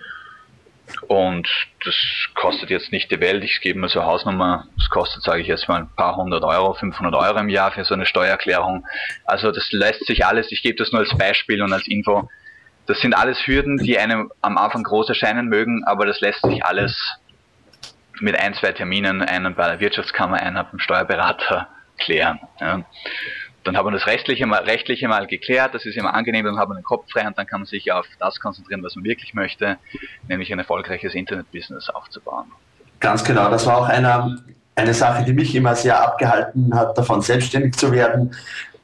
Und 1.02 1.48
das 1.84 1.94
kostet 2.34 2.70
jetzt 2.70 2.92
nicht 2.92 3.10
die 3.10 3.20
Welt. 3.20 3.44
Ich 3.44 3.60
gebe 3.60 3.78
mir 3.78 3.88
so 3.88 4.04
Hausnummer. 4.04 4.66
Das 4.76 4.88
kostet, 4.88 5.22
sage 5.22 5.40
ich 5.42 5.46
jetzt 5.46 5.68
mal, 5.68 5.82
ein 5.82 5.90
paar 5.96 6.16
hundert 6.16 6.44
Euro, 6.44 6.74
500 6.74 7.14
Euro 7.14 7.38
im 7.38 7.48
Jahr 7.48 7.72
für 7.72 7.84
so 7.84 7.94
eine 7.94 8.06
Steuererklärung. 8.06 8.86
Also 9.24 9.52
das 9.52 9.70
lässt 9.72 10.06
sich 10.06 10.24
alles, 10.24 10.50
ich 10.52 10.62
gebe 10.62 10.76
das 10.76 10.92
nur 10.92 11.00
als 11.00 11.16
Beispiel 11.16 11.62
und 11.62 11.72
als 11.72 11.86
Info. 11.86 12.28
Das 12.86 13.00
sind 13.00 13.14
alles 13.14 13.46
Hürden, 13.46 13.78
die 13.78 13.98
einem 13.98 14.30
am 14.42 14.58
Anfang 14.58 14.82
groß 14.82 15.08
erscheinen 15.08 15.48
mögen, 15.48 15.84
aber 15.84 16.06
das 16.06 16.20
lässt 16.20 16.42
sich 16.42 16.64
alles 16.64 17.18
mit 18.20 18.38
ein, 18.38 18.54
zwei 18.54 18.72
Terminen, 18.72 19.22
einen 19.22 19.54
bei 19.54 19.66
der 19.66 19.80
Wirtschaftskammer, 19.80 20.36
einen 20.36 20.64
beim 20.70 20.78
Steuerberater 20.78 21.68
klären. 21.98 22.40
Ja. 22.60 22.84
Dann 23.64 23.76
haben 23.76 23.86
wir 23.86 23.92
das 23.92 24.06
Rechtliche 24.06 24.46
mal, 24.46 24.62
Rechtliche 24.62 25.08
mal 25.08 25.26
geklärt, 25.26 25.74
das 25.74 25.86
ist 25.86 25.96
immer 25.96 26.14
angenehm, 26.14 26.44
dann 26.44 26.58
haben 26.58 26.70
wir 26.70 26.76
den 26.76 26.84
Kopf 26.84 27.10
frei 27.10 27.26
und 27.26 27.36
dann 27.36 27.46
kann 27.46 27.60
man 27.60 27.66
sich 27.66 27.90
auf 27.90 28.06
das 28.20 28.38
konzentrieren, 28.38 28.82
was 28.82 28.94
man 28.94 29.04
wirklich 29.04 29.34
möchte, 29.34 29.78
nämlich 30.28 30.52
ein 30.52 30.58
erfolgreiches 30.58 31.14
Internet-Business 31.14 31.88
aufzubauen. 31.88 32.46
Ganz 33.00 33.24
genau, 33.24 33.50
das 33.50 33.66
war 33.66 33.78
auch 33.78 33.88
eine, 33.88 34.38
eine 34.74 34.94
Sache, 34.94 35.24
die 35.24 35.32
mich 35.32 35.54
immer 35.54 35.74
sehr 35.74 36.00
abgehalten 36.00 36.74
hat, 36.74 36.96
davon 36.96 37.22
selbstständig 37.22 37.74
zu 37.74 37.90
werden, 37.90 38.34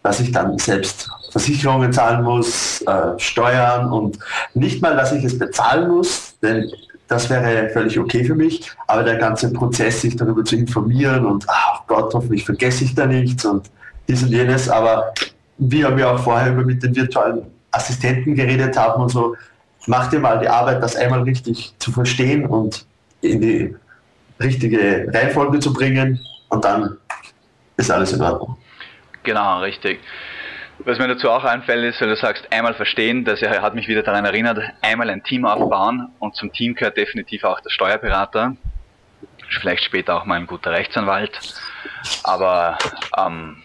dass 0.03 0.21
ich 0.21 0.33
dann 0.33 0.59
selbst 0.59 1.11
Versicherungen 1.31 1.93
zahlen 1.93 2.25
muss, 2.25 2.83
äh, 2.83 3.19
Steuern 3.19 3.93
und 3.93 4.19
nicht 4.55 4.81
mal, 4.81 4.97
dass 4.97 5.13
ich 5.13 5.25
es 5.25 5.39
bezahlen 5.39 5.89
muss, 5.89 6.39
denn 6.41 6.71
das 7.07 7.29
wäre 7.29 7.69
völlig 7.71 7.99
okay 7.99 8.25
für 8.25 8.35
mich, 8.35 8.71
aber 8.87 9.03
der 9.03 9.17
ganze 9.17 9.53
Prozess, 9.53 10.01
sich 10.01 10.17
darüber 10.17 10.45
zu 10.45 10.57
informieren 10.57 11.27
und 11.27 11.45
ach 11.49 11.83
Gott, 11.87 12.15
hoffentlich 12.15 12.45
vergesse 12.45 12.85
ich 12.85 12.95
da 12.95 13.05
nichts 13.05 13.45
und 13.45 13.69
dies 14.11 14.23
und 14.23 14.31
jenes, 14.31 14.69
aber 14.69 15.13
wie 15.59 15.83
wir 15.83 16.11
auch 16.11 16.19
vorher 16.19 16.53
über 16.53 16.65
mit 16.65 16.83
den 16.83 16.95
virtuellen 16.95 17.47
Assistenten 17.71 18.35
geredet 18.35 18.77
haben 18.77 19.03
und 19.03 19.09
so, 19.11 19.37
mach 19.87 20.09
dir 20.09 20.19
mal 20.19 20.39
die 20.39 20.49
Arbeit, 20.49 20.83
das 20.83 20.97
einmal 20.97 21.23
richtig 21.23 21.73
zu 21.79 21.93
verstehen 21.93 22.47
und 22.47 22.85
in 23.21 23.41
die 23.41 23.77
richtige 24.41 25.07
Reihenfolge 25.13 25.61
zu 25.61 25.73
bringen 25.73 26.21
und 26.49 26.65
dann 26.65 26.97
ist 27.77 27.91
alles 27.91 28.13
in 28.13 28.23
Ordnung. 28.23 28.57
Genau, 29.23 29.61
richtig. 29.61 30.01
Was 30.85 30.99
mir 30.99 31.09
dazu 31.09 31.29
auch 31.31 31.45
einfällt, 31.45 31.85
ist, 31.85 32.01
wenn 32.01 32.09
du 32.09 32.17
sagst, 32.17 32.51
einmal 32.51 32.73
verstehen, 32.73 33.25
das 33.25 33.43
hat 33.43 33.75
mich 33.75 33.87
wieder 33.87 34.03
daran 34.03 34.25
erinnert, 34.25 34.59
einmal 34.81 35.11
ein 35.11 35.23
Team 35.23 35.45
aufbauen 35.45 36.09
und 36.19 36.35
zum 36.37 36.53
Team 36.53 36.75
gehört 36.75 36.97
definitiv 36.97 37.45
auch 37.45 37.61
der 37.61 37.69
Steuerberater, 37.69 38.57
vielleicht 39.61 39.85
später 39.85 40.17
auch 40.17 40.25
mal 40.25 40.37
ein 40.37 40.47
guter 40.47 40.71
Rechtsanwalt, 40.71 41.39
aber 42.25 42.79
ähm, 43.19 43.59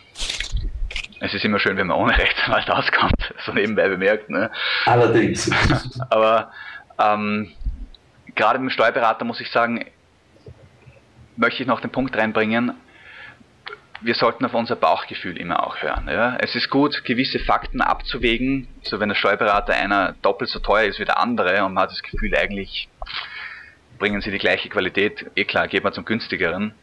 es 1.20 1.34
ist 1.34 1.46
immer 1.46 1.60
schön, 1.60 1.78
wenn 1.78 1.88
man 1.88 1.98
ohne 1.98 2.18
Rechtsanwalt 2.18 2.70
auskommt, 2.70 3.34
so 3.46 3.54
nebenbei 3.54 3.88
bemerkt. 3.88 4.30
Ne? 4.30 4.52
Allerdings. 4.86 5.50
aber 6.10 6.52
ähm, 7.00 7.52
gerade 8.36 8.60
mit 8.60 8.70
dem 8.70 8.74
Steuerberater 8.74 9.26
muss 9.26 9.40
ich 9.40 9.52
sagen, 9.52 9.86
möchte 11.38 11.62
ich 11.62 11.68
noch 11.68 11.82
den 11.82 11.92
Punkt 11.92 12.16
reinbringen, 12.18 12.74
wir 14.02 14.14
sollten 14.14 14.46
auf 14.46 14.54
unser 14.54 14.76
Bauchgefühl 14.76 15.38
immer 15.38 15.66
auch 15.66 15.82
hören. 15.82 16.08
Ja? 16.08 16.38
Es 16.40 16.54
ist 16.56 16.70
gut, 16.70 17.04
gewisse 17.06 17.40
Fakten 17.40 17.82
abzuwägen. 17.82 18.68
So 18.84 19.00
wenn 19.00 19.10
der 19.10 19.16
Steuerberater 19.16 19.74
einer 19.74 20.14
doppelt 20.22 20.50
so 20.50 20.60
teuer 20.60 20.84
ist 20.84 21.00
wie 21.00 21.06
der 21.06 21.20
andere 21.20 21.64
und 21.64 21.74
man 21.74 21.84
hat 21.84 21.92
das 21.92 22.04
Gefühl, 22.04 22.36
eigentlich 22.36 22.90
bringen 23.98 24.22
sie 24.22 24.32
die 24.32 24.38
gleiche 24.38 24.70
Qualität, 24.70 25.32
eh 25.36 25.46
klar, 25.46 25.68
geht 25.68 25.84
man 25.84 25.94
zum 25.94 26.06
günstigeren. 26.06 26.74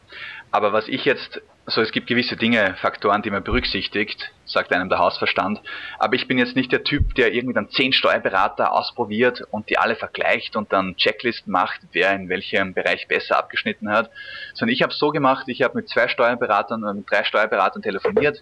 Aber 0.50 0.72
was 0.72 0.88
ich 0.88 1.04
jetzt 1.04 1.40
also 1.64 1.80
es 1.80 1.92
gibt 1.92 2.08
gewisse 2.08 2.36
Dinge, 2.36 2.74
Faktoren, 2.80 3.22
die 3.22 3.30
man 3.30 3.44
berücksichtigt, 3.44 4.32
sagt 4.44 4.72
einem 4.72 4.88
der 4.88 4.98
Hausverstand. 4.98 5.60
Aber 5.98 6.14
ich 6.16 6.26
bin 6.26 6.38
jetzt 6.38 6.56
nicht 6.56 6.72
der 6.72 6.82
Typ, 6.82 7.14
der 7.14 7.32
irgendwie 7.32 7.54
dann 7.54 7.70
zehn 7.70 7.92
Steuerberater 7.92 8.72
ausprobiert 8.72 9.42
und 9.50 9.70
die 9.70 9.78
alle 9.78 9.94
vergleicht 9.94 10.56
und 10.56 10.72
dann 10.72 10.96
Checklisten 10.96 11.52
macht, 11.52 11.80
wer 11.92 12.12
in 12.12 12.28
welchem 12.28 12.74
Bereich 12.74 13.06
besser 13.06 13.38
abgeschnitten 13.38 13.90
hat. 13.90 14.10
Sondern 14.54 14.74
ich 14.74 14.82
habe 14.82 14.92
es 14.92 14.98
so 14.98 15.10
gemacht, 15.10 15.44
ich 15.46 15.62
habe 15.62 15.76
mit 15.76 15.88
zwei 15.88 16.08
Steuerberatern 16.08 16.82
oder 16.82 16.94
mit 16.94 17.08
drei 17.08 17.22
Steuerberatern 17.22 17.82
telefoniert. 17.82 18.40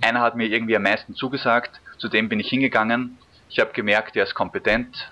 Einer 0.00 0.20
hat 0.20 0.36
mir 0.36 0.46
irgendwie 0.46 0.76
am 0.76 0.82
meisten 0.82 1.14
zugesagt, 1.14 1.80
zu 1.98 2.08
dem 2.08 2.28
bin 2.28 2.38
ich 2.38 2.48
hingegangen. 2.48 3.18
Ich 3.50 3.58
habe 3.58 3.72
gemerkt, 3.72 4.14
der 4.14 4.24
ist 4.24 4.34
kompetent, 4.34 5.10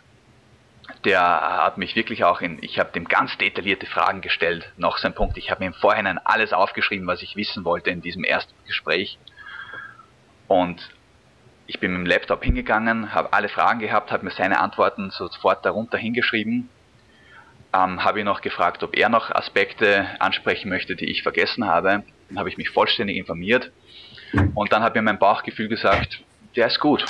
der 1.04 1.20
hat 1.20 1.78
mich 1.78 1.96
wirklich 1.96 2.24
auch 2.24 2.40
in, 2.40 2.58
ich 2.62 2.78
habe 2.78 2.92
dem 2.92 3.06
ganz 3.06 3.36
detaillierte 3.38 3.86
Fragen 3.86 4.20
gestellt. 4.20 4.72
Noch 4.76 4.98
sein 4.98 5.14
Punkt, 5.14 5.36
ich 5.36 5.50
habe 5.50 5.60
mir 5.60 5.68
im 5.68 5.74
Vorhinein 5.74 6.18
alles 6.24 6.52
aufgeschrieben, 6.52 7.06
was 7.06 7.22
ich 7.22 7.36
wissen 7.36 7.64
wollte 7.64 7.90
in 7.90 8.02
diesem 8.02 8.24
ersten 8.24 8.52
Gespräch. 8.66 9.18
Und 10.48 10.90
ich 11.66 11.80
bin 11.80 11.92
mit 11.92 12.00
dem 12.00 12.06
Laptop 12.06 12.44
hingegangen, 12.44 13.12
habe 13.12 13.32
alle 13.32 13.48
Fragen 13.48 13.80
gehabt, 13.80 14.12
habe 14.12 14.24
mir 14.24 14.30
seine 14.30 14.60
Antworten 14.60 15.10
sofort 15.10 15.64
darunter 15.64 15.98
hingeschrieben. 15.98 16.68
Ähm, 17.72 18.04
habe 18.04 18.20
ihn 18.20 18.26
noch 18.26 18.40
gefragt, 18.40 18.82
ob 18.82 18.96
er 18.96 19.08
noch 19.08 19.30
Aspekte 19.30 20.06
ansprechen 20.20 20.68
möchte, 20.68 20.94
die 20.94 21.10
ich 21.10 21.22
vergessen 21.22 21.66
habe. 21.66 22.04
Dann 22.28 22.38
habe 22.38 22.48
ich 22.48 22.56
mich 22.56 22.70
vollständig 22.70 23.16
informiert. 23.16 23.72
Und 24.54 24.72
dann 24.72 24.82
hat 24.82 24.94
mir 24.94 25.02
mein 25.02 25.18
Bauchgefühl 25.18 25.68
gesagt, 25.68 26.22
der 26.56 26.66
ist 26.66 26.80
gut. 26.80 27.04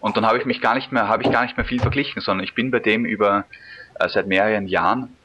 Und 0.00 0.16
dann 0.16 0.26
habe 0.26 0.38
ich 0.38 0.44
mich 0.44 0.60
gar 0.60 0.74
nicht 0.74 0.92
mehr, 0.92 1.08
habe 1.08 1.22
ich 1.22 1.30
gar 1.30 1.42
nicht 1.42 1.56
mehr 1.56 1.66
viel 1.66 1.80
verglichen, 1.80 2.22
sondern 2.22 2.44
ich 2.44 2.54
bin 2.54 2.70
bei 2.70 2.78
dem 2.78 3.04
über 3.04 3.46
äh, 3.98 4.08
seit 4.08 4.26
mehreren 4.26 4.68
Jahren. 4.68 5.16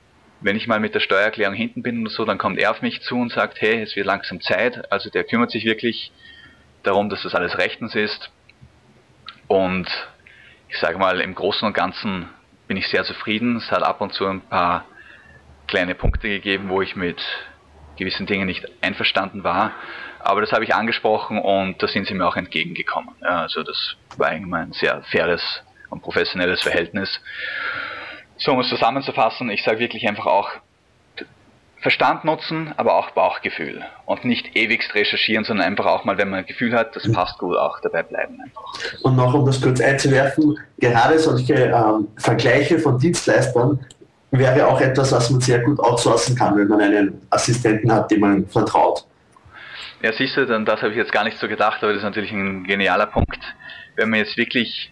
Wenn 0.42 0.56
ich 0.56 0.68
mal 0.68 0.80
mit 0.80 0.94
der 0.94 1.00
Steuererklärung 1.00 1.54
hinten 1.54 1.84
bin 1.84 2.00
und 2.00 2.10
so, 2.10 2.26
dann 2.26 2.38
kommt 2.38 2.60
er 2.60 2.72
auf 2.72 2.82
mich 2.82 3.02
zu 3.02 3.16
und 3.16 3.32
sagt, 3.32 3.62
hey, 3.62 3.82
es 3.82 3.96
wird 3.96 4.06
langsam 4.06 4.42
Zeit. 4.42 4.92
Also 4.92 5.10
der 5.10 5.24
kümmert 5.24 5.52
sich 5.52 5.64
wirklich 5.64 6.12
darum, 6.82 7.10
dass 7.10 7.24
das 7.24 7.36
alles 7.36 7.58
rechtens 7.58 7.96
ist. 7.96 8.32
Und 9.48 9.88
ich 10.68 10.78
sage 10.80 10.98
mal, 10.98 11.22
im 11.22 11.36
Großen 11.36 11.66
und 11.66 11.74
Ganzen 11.74 12.28
bin 12.68 12.78
ich 12.78 12.88
sehr 12.88 13.04
zufrieden. 13.04 13.58
Es 13.58 13.72
hat 13.72 13.84
ab 13.84 14.02
und 14.02 14.14
zu 14.14 14.26
ein 14.26 14.42
paar 14.42 14.86
kleine 15.68 15.96
Punkte 15.96 16.28
gegeben, 16.28 16.70
wo 16.70 16.82
ich 16.82 16.96
mit 16.96 17.22
gewissen 17.98 18.26
Dingen 18.26 18.46
nicht 18.46 18.66
einverstanden 18.82 19.44
war. 19.44 19.72
Aber 20.20 20.42
das 20.42 20.52
habe 20.52 20.64
ich 20.64 20.74
angesprochen 20.74 21.40
und 21.40 21.82
da 21.84 21.88
sind 21.88 22.08
sie 22.08 22.14
mir 22.14 22.26
auch 22.26 22.38
entgegengekommen. 22.38 23.10
Also 23.22 23.64
das 23.64 23.96
war 24.18 24.30
eigentlich 24.30 24.54
ein 24.54 24.72
sehr 24.72 25.02
faires 25.04 25.62
und 25.90 26.02
professionelles 26.02 26.62
Verhältnis. 26.62 27.20
So 28.38 28.54
um 28.54 28.60
es 28.60 28.70
zusammenzufassen, 28.70 29.50
ich 29.50 29.64
sage 29.64 29.80
wirklich 29.80 30.08
einfach 30.08 30.26
auch 30.26 30.50
Verstand 31.84 32.24
nutzen, 32.24 32.74
aber 32.78 32.96
auch 32.96 33.12
Bauchgefühl 33.12 33.82
und 34.06 34.24
nicht 34.24 34.56
ewigst 34.56 34.96
recherchieren, 34.96 35.44
sondern 35.44 35.68
einfach 35.68 35.86
auch 35.86 36.06
mal, 36.06 36.18
wenn 36.18 36.30
man 36.30 36.40
ein 36.40 36.46
Gefühl 36.46 36.74
hat, 36.74 36.96
das 36.96 37.12
passt 37.12 37.38
gut, 37.40 37.58
auch 37.58 37.82
dabei 37.82 38.04
bleiben 38.04 38.40
einfach. 38.42 39.02
Und 39.02 39.18
noch 39.18 39.34
um 39.34 39.46
das 39.46 39.62
kurz 39.62 39.82
einzuwerfen, 39.82 40.58
gerade 40.80 41.20
solche 41.20 41.56
ähm, 41.56 42.08
Vergleiche 42.16 42.80
von 42.80 42.98
Dienstleistern 42.98 43.86
wäre 44.40 44.68
auch 44.68 44.82
etwas, 44.82 45.12
was 45.12 45.30
man 45.30 45.42
sehr 45.42 45.60
gut 45.60 45.80
outsourcen 45.80 46.36
kann, 46.36 46.58
wenn 46.58 46.68
man 46.68 46.82
einen 46.82 47.22
Assistenten 47.30 47.92
hat, 47.92 48.10
dem 48.12 48.22
man 48.22 48.48
vertraut. 48.48 49.06
Ja, 50.02 50.12
siehst 50.12 50.36
du, 50.36 50.46
dann 50.46 50.66
das 50.66 50.82
habe 50.82 50.92
ich 50.92 50.98
jetzt 50.98 51.12
gar 51.12 51.24
nicht 51.24 51.38
so 51.40 51.48
gedacht, 51.48 51.82
aber 51.82 51.94
das 51.94 52.00
ist 52.00 52.04
natürlich 52.04 52.32
ein 52.32 52.66
genialer 52.66 53.06
Punkt. 53.06 53.40
Wenn 53.96 54.10
man 54.10 54.20
jetzt 54.20 54.38
wirklich 54.38 54.92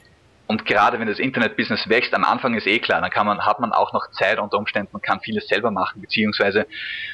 und 0.52 0.66
gerade 0.66 1.00
wenn 1.00 1.08
das 1.08 1.18
Internet-Business 1.18 1.88
wächst, 1.88 2.14
am 2.14 2.26
Anfang 2.26 2.56
ist 2.56 2.68
eh 2.68 2.80
klar, 2.80 3.00
dann 3.00 3.10
kann 3.10 3.26
man, 3.26 3.46
hat 3.46 3.62
man 3.62 3.72
auch 3.72 3.94
noch 3.94 4.12
Zeit 4.12 4.38
unter 4.38 4.58
Umständen, 4.58 4.90
man 4.92 5.02
kann 5.02 5.22
vieles 5.22 5.48
selber 5.48 5.72
machen, 5.72 6.02
beziehungsweise 6.02 6.68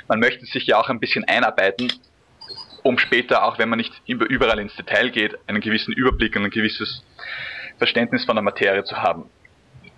man 0.08 0.20
möchte 0.20 0.44
sich 0.48 0.66
ja 0.66 0.80
auch 0.80 0.90
ein 0.90 1.00
bisschen 1.00 1.24
einarbeiten. 1.26 1.94
um 2.82 2.98
später, 2.98 3.44
auch 3.44 3.60
wenn 3.60 3.70
man 3.70 3.78
nicht 3.78 3.94
überall 4.08 4.58
ins 4.58 4.76
Detail 4.76 5.12
geht, 5.12 5.38
einen 5.46 5.62
gewissen 5.62 5.94
Überblick 5.94 6.36
und 6.36 6.46
ein 6.46 6.50
gewisses 6.50 7.04
Verständnis 7.78 8.26
von 8.26 8.36
der 8.36 8.44
Materie 8.44 8.84
zu 8.84 8.96
haben. 8.98 9.30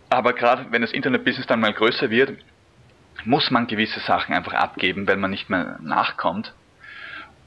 Aber 0.10 0.34
gerade 0.34 0.68
wenn 0.72 0.82
das 0.82 0.92
Internet-Business 0.92 1.48
dann 1.48 1.60
mal 1.60 1.74
größer 1.74 2.10
wird, 2.10 2.38
muss 3.26 3.52
man 3.52 3.68
gewisse 3.68 4.00
Sachen 4.00 4.34
einfach 4.34 4.54
abgeben, 4.54 5.08
weil 5.08 5.18
man 5.18 5.32
nicht 5.32 5.50
mehr 5.50 5.78
nachkommt. 5.82 6.54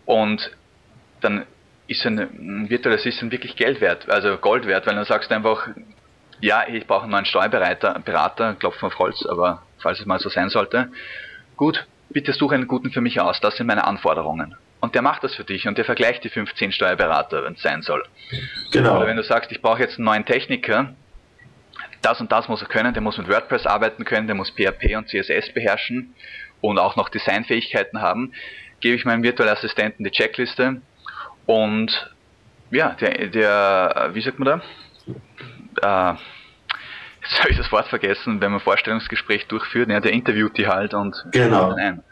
Und 0.05 0.51
dann 1.21 1.47
ist 1.89 2.05
ein 2.07 2.69
virtuelles 2.71 3.01
Assistent 3.01 3.33
wirklich 3.33 3.57
Geld 3.57 3.81
wert, 3.81 4.11
also 4.11 4.37
Gold 4.37 4.67
wert, 4.67 4.87
weil 4.87 4.95
dann 4.95 5.05
sagst 5.05 5.31
du 5.31 5.35
einfach, 5.35 5.69
ja, 6.41 6.65
ich 6.67 6.87
brauche 6.87 7.03
einen 7.03 7.13
neuen 7.13 7.25
Steuerberater, 7.25 8.01
Berater, 8.05 8.55
klopfen 8.55 8.87
auf 8.87 8.99
Holz, 8.99 9.25
aber 9.27 9.63
falls 9.79 10.01
es 10.01 10.07
mal 10.07 10.19
so 10.19 10.29
sein 10.29 10.49
sollte, 10.49 10.91
gut, 11.57 11.87
bitte 12.11 12.33
suche 12.33 12.55
einen 12.55 12.67
guten 12.67 12.91
für 12.91 13.01
mich 13.01 13.21
aus, 13.21 13.41
das 13.41 13.57
sind 13.57 13.67
meine 13.67 13.85
Anforderungen. 13.85 14.57
Und 14.81 14.95
der 14.97 15.03
macht 15.03 15.23
das 15.23 15.35
für 15.35 15.45
dich 15.45 15.69
und 15.69 15.79
der 15.79 15.85
vergleicht 15.85 16.25
die 16.25 16.29
15 16.29 16.73
Steuerberater, 16.73 17.45
wenn 17.45 17.55
es 17.55 17.63
sein 17.63 17.83
soll. 17.83 18.03
Genau. 18.73 18.97
Oder 18.97 19.07
wenn 19.07 19.17
du 19.17 19.23
sagst, 19.23 19.53
ich 19.53 19.63
brauche 19.63 19.81
jetzt 19.81 19.99
einen 19.99 20.07
neuen 20.07 20.25
Techniker, 20.25 20.95
das 22.03 22.21
und 22.21 22.31
das 22.33 22.49
muss 22.49 22.61
er 22.61 22.69
können, 22.69 22.93
der 22.93 23.03
muss 23.03 23.19
mit 23.19 23.29
WordPress 23.29 23.67
arbeiten 23.67 24.05
können, 24.05 24.27
der 24.27 24.37
muss 24.37 24.51
PHP 24.51 24.97
und 24.97 25.09
CSS 25.09 25.53
beherrschen 25.55 26.15
und 26.61 26.79
auch 26.79 26.97
noch 26.97 27.09
Designfähigkeiten 27.09 28.01
haben, 28.01 28.33
gebe 28.81 28.97
ich 28.97 29.05
meinem 29.05 29.23
virtuellen 29.23 29.53
Assistenten 29.53 30.05
die 30.05 30.11
Checkliste 30.11 30.83
und 31.47 32.13
ja, 32.71 32.91
der, 33.01 33.29
der 33.29 34.11
wie 34.13 34.23
sagt 34.23 34.39
man 34.39 34.63
da? 35.81 36.13
Äh, 36.13 36.17
jetzt 37.23 37.41
habe 37.41 37.51
ich 37.51 37.57
das 37.57 37.71
Wort 37.71 37.89
vergessen, 37.89 38.41
wenn 38.41 38.51
man 38.51 38.61
Vorstellungsgespräch 38.61 39.47
durchführt, 39.47 39.91
ja, 39.91 40.01
der 40.01 40.13
interviewt 40.13 40.57
die 40.57 40.67
halt 40.67 40.95
und 40.95 41.15
genau. 41.33 41.75
ein. 41.75 42.03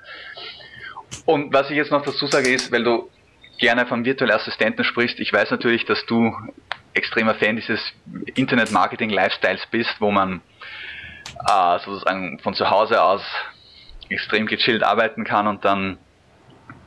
Und 1.24 1.53
was 1.53 1.70
ich 1.70 1.76
jetzt 1.76 1.90
noch 1.90 2.05
dazu 2.05 2.26
sage 2.26 2.50
ist, 2.50 2.70
weil 2.70 2.85
du 2.85 3.11
gerne 3.59 3.87
vom 3.87 4.05
virtuellen 4.05 4.35
Assistenten 4.35 4.85
sprichst, 4.85 5.18
ich 5.20 5.33
weiß 5.33 5.50
natürlich, 5.50 5.85
dass 5.85 6.05
du 6.07 6.33
extremer 6.94 7.35
Fan 7.35 7.57
dieses 7.57 7.81
Internet-Marketing-Lifestyles 8.35 9.66
bist, 9.70 9.94
wo 10.00 10.11
man 10.11 10.40
äh, 11.48 11.79
sozusagen 11.85 12.38
von 12.40 12.55
zu 12.55 12.70
Hause 12.70 13.03
aus 13.03 13.22
extrem 14.09 14.46
gechillt 14.46 14.83
arbeiten 14.83 15.24
kann 15.24 15.46
und 15.46 15.64
dann 15.64 15.98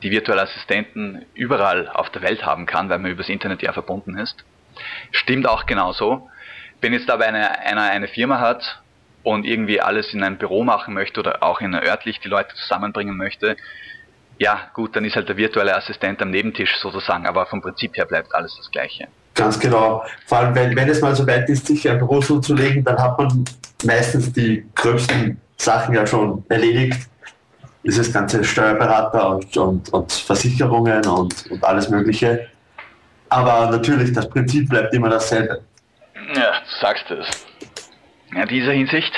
die 0.02 0.12
virtuellen 0.12 0.42
Assistenten 0.42 1.26
überall 1.34 1.88
auf 1.88 2.10
der 2.10 2.22
Welt 2.22 2.46
haben 2.46 2.66
kann, 2.66 2.89
weil 2.89 3.00
man 3.00 3.12
übers 3.12 3.30
Internet 3.30 3.62
ja 3.62 3.72
verbunden 3.72 4.18
ist. 4.18 4.44
Stimmt 5.12 5.48
auch 5.48 5.66
genauso. 5.66 6.30
Wenn 6.82 6.94
jetzt 6.94 7.10
aber 7.10 7.26
eine, 7.26 7.60
einer 7.60 7.84
eine 7.84 8.10
Firma 8.10 8.39
hat 8.39 8.82
und 9.24 9.46
irgendwie 9.46 9.80
alles 9.80 10.13
in 10.13 10.22
einem 10.22 10.38
Büro 10.38 10.63
machen 10.63 10.94
möchte 10.94 11.22
oder 11.22 11.42
auch 11.42 11.62
in 11.62 11.74
örtlich 11.74 12.20
die 12.20 12.28
Leute 12.28 12.54
zusammenbringen 12.56 13.16
möchte, 13.16 13.56
ja 14.38 14.70
gut, 14.74 14.96
dann 14.96 15.06
ist 15.06 15.16
halt 15.16 15.30
der 15.30 15.38
virtuelle 15.38 15.76
Assistent 15.76 16.22
am 16.22 16.32
Nebentisch 16.32 16.76
sozusagen, 16.78 17.26
aber 17.26 17.46
vom 17.46 17.62
Prinzip 17.62 17.96
her 17.96 18.06
bleibt 18.06 18.36
alles 18.36 18.56
das 18.58 18.70
gleiche. 18.72 19.08
Ganz 19.34 19.60
genau. 19.60 20.04
Vor 20.28 20.38
allem, 20.38 20.56
wenn, 20.56 20.76
wenn 20.76 20.89
es 20.89 21.02
mal 21.02 21.15
so 21.15 21.26
weit 21.26 21.50
ist, 21.50 21.65
sich 21.67 21.89
ein 21.89 21.98
Büro 21.98 22.19
zuzulegen, 22.19 22.84
dann 22.84 22.98
hat 22.98 23.17
man 23.17 23.46
meistens 23.84 24.32
die 24.32 24.65
gröbsten 24.76 25.41
Sachen 25.58 25.96
ja 25.96 26.06
schon 26.06 26.46
erledigt. 26.50 27.08
Dieses 27.84 28.13
ganze 28.13 28.43
Steuerberater 28.43 29.36
und, 29.36 29.58
und, 29.58 29.89
und 29.91 30.12
Versicherungen 30.12 31.06
und, 31.06 31.52
und 31.52 31.63
alles 31.63 31.89
Mögliche. 31.89 32.48
Aber 33.30 33.72
natürlich, 33.72 34.13
das 34.13 34.30
Prinzip 34.30 34.69
bleibt 34.69 34.93
immer 34.93 35.10
dasselbe. 35.10 35.62
Ja, 36.36 36.52
du 36.60 36.80
sagst 36.80 37.10
es. 37.12 37.46
In 38.34 38.48
dieser 38.48 38.72
Hinsicht 38.72 39.13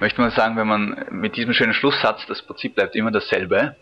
möchte 0.00 0.20
man 0.20 0.30
sagen, 0.30 0.56
wenn 0.56 0.66
man 0.66 1.04
mit 1.10 1.36
diesem 1.36 1.52
schönen 1.52 1.74
Schlusssatz, 1.74 2.24
das 2.28 2.42
Prinzip 2.42 2.76
bleibt 2.76 2.94
immer 2.96 3.10
dasselbe, 3.10 3.76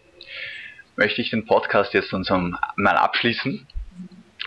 möchte 0.97 1.21
ich 1.21 1.31
den 1.31 1.47
Podcast 1.47 1.95
jetzt 1.95 2.13
langsam 2.13 2.57
mal 2.77 2.97
abschließen. 2.97 3.67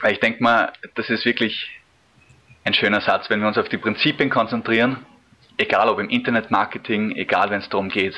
Weil 0.05 0.13
ich 0.13 0.19
denke 0.19 0.43
mal, 0.43 0.71
das 0.93 1.09
ist 1.09 1.25
wirklich 1.25 1.67
ein 2.63 2.75
schöner 2.75 3.01
Satz, 3.01 3.27
wenn 3.31 3.39
wir 3.39 3.47
uns 3.47 3.57
auf 3.57 3.69
die 3.69 3.79
Prinzipien 3.79 4.29
konzentrieren, 4.29 4.97
egal 5.57 5.89
ob 5.89 5.97
im 5.97 6.09
Internetmarketing, 6.09 7.15
egal 7.15 7.49
wenn 7.49 7.61
es 7.61 7.69
darum 7.69 7.89
geht, 7.89 8.13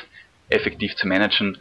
effektiv 0.50 0.94
zu 0.96 1.08
managen, 1.08 1.56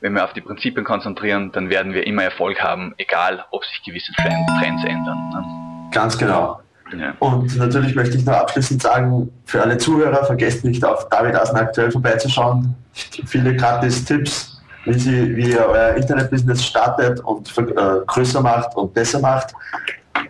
wenn 0.00 0.12
wir 0.12 0.24
auf 0.24 0.32
die 0.32 0.40
Prinzipien 0.40 0.84
konzentrieren, 0.84 1.52
dann 1.52 1.70
werden 1.70 1.94
wir 1.94 2.04
immer 2.04 2.24
Erfolg 2.24 2.64
haben, 2.64 2.94
egal 2.96 3.44
ob 3.52 3.64
sich 3.64 3.80
gewisse 3.84 4.12
Trends 4.14 4.84
ändern. 4.84 5.30
Ne? 5.32 5.90
Ganz 5.92 6.18
genau. 6.18 6.60
Ja. 6.98 7.14
Und 7.20 7.56
natürlich 7.56 7.94
möchte 7.94 8.16
ich 8.16 8.24
noch 8.24 8.34
abschließend 8.34 8.82
sagen, 8.82 9.30
für 9.44 9.62
alle 9.62 9.78
Zuhörer, 9.78 10.24
vergesst 10.24 10.64
nicht 10.64 10.84
auf 10.84 11.08
David 11.10 11.36
Asen 11.36 11.56
aktuell 11.56 11.92
vorbeizuschauen. 11.92 12.74
Viele 12.92 13.54
gratis 13.54 14.04
Tipps 14.04 14.53
wie, 14.84 14.94
sie, 14.94 15.36
wie 15.36 15.52
ihr 15.52 15.66
euer 15.66 15.94
Internetbusiness 15.94 16.64
startet 16.64 17.20
und 17.20 17.56
äh, 17.58 18.00
größer 18.06 18.40
macht 18.40 18.76
und 18.76 18.92
besser 18.92 19.20
macht. 19.20 19.54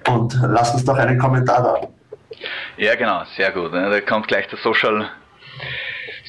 Und 0.09 0.39
lasst 0.43 0.75
uns 0.75 0.85
doch 0.85 0.97
einen 0.97 1.19
Kommentar 1.19 1.63
da. 1.63 1.89
Ja, 2.77 2.95
genau, 2.95 3.25
sehr 3.37 3.53
gut. 3.53 3.73
Ne? 3.73 3.91
Da 3.91 4.01
kommt 4.01 4.29
gleich 4.29 4.49
der 4.49 4.59
Social, 4.59 5.09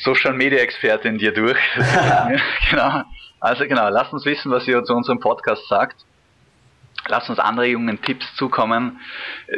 Social 0.03 0.33
Media 0.33 0.59
Experte 0.59 1.07
in 1.07 1.17
dir 1.17 1.33
durch. 1.33 1.57
genau. 2.69 3.03
Also 3.39 3.65
genau, 3.65 3.89
lasst 3.89 4.13
uns 4.13 4.25
wissen, 4.25 4.51
was 4.51 4.67
ihr 4.67 4.83
zu 4.83 4.93
unserem 4.93 5.19
Podcast 5.19 5.67
sagt. 5.67 6.05
Lasst 7.07 7.29
uns 7.29 7.37
Anregungen, 7.37 8.01
Tipps 8.01 8.25
zukommen, 8.35 8.99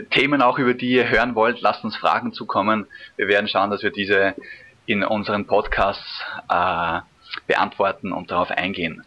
Themen 0.10 0.42
auch, 0.42 0.60
über 0.60 0.74
die 0.74 0.90
ihr 0.90 1.10
hören 1.10 1.36
wollt. 1.36 1.62
Lasst 1.62 1.86
uns 1.86 1.96
Fragen 1.96 2.34
zukommen. 2.34 2.88
Wir 3.16 3.30
werden 3.30 3.48
schauen, 3.48 3.70
dass 3.70 3.84
wir 3.84 3.92
diese 3.92 4.36
in 4.86 5.04
unseren 5.04 5.48
Podcasts 5.48 6.24
äh, 6.50 7.00
beantworten 7.46 8.12
und 8.12 8.32
darauf 8.32 8.52
eingehen. 8.52 9.04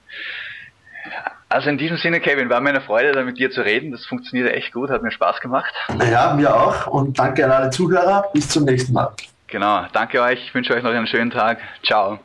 Also 1.49 1.69
in 1.69 1.79
diesem 1.79 1.97
Sinne, 1.97 2.21
Kevin, 2.21 2.49
war 2.49 2.61
mir 2.61 2.71
eine 2.71 2.81
Freude, 2.81 3.13
da 3.13 3.25
mit 3.25 3.39
dir 3.39 3.51
zu 3.51 3.63
reden. 3.63 3.91
Das 3.91 4.07
funktioniert 4.07 4.55
echt 4.55 4.73
gut, 4.73 4.91
hat 4.91 5.03
mir 5.03 5.11
Spaß 5.11 5.41
gemacht. 5.41 5.75
Ja, 6.11 6.35
mir 6.35 6.55
auch. 6.55 6.87
Und 6.87 7.19
danke 7.19 7.45
an 7.45 7.51
alle 7.51 7.71
Zuhörer. 7.71 8.27
Bis 8.33 8.49
zum 8.49 8.65
nächsten 8.65 8.93
Mal. 8.93 9.13
Genau, 9.49 9.85
danke 9.93 10.23
euch. 10.23 10.39
Ich 10.47 10.55
wünsche 10.55 10.73
euch 10.75 10.85
noch 10.85 10.91
einen 10.91 11.09
schönen 11.09 11.33
Tag. 11.33 11.59
Ciao. 11.85 12.21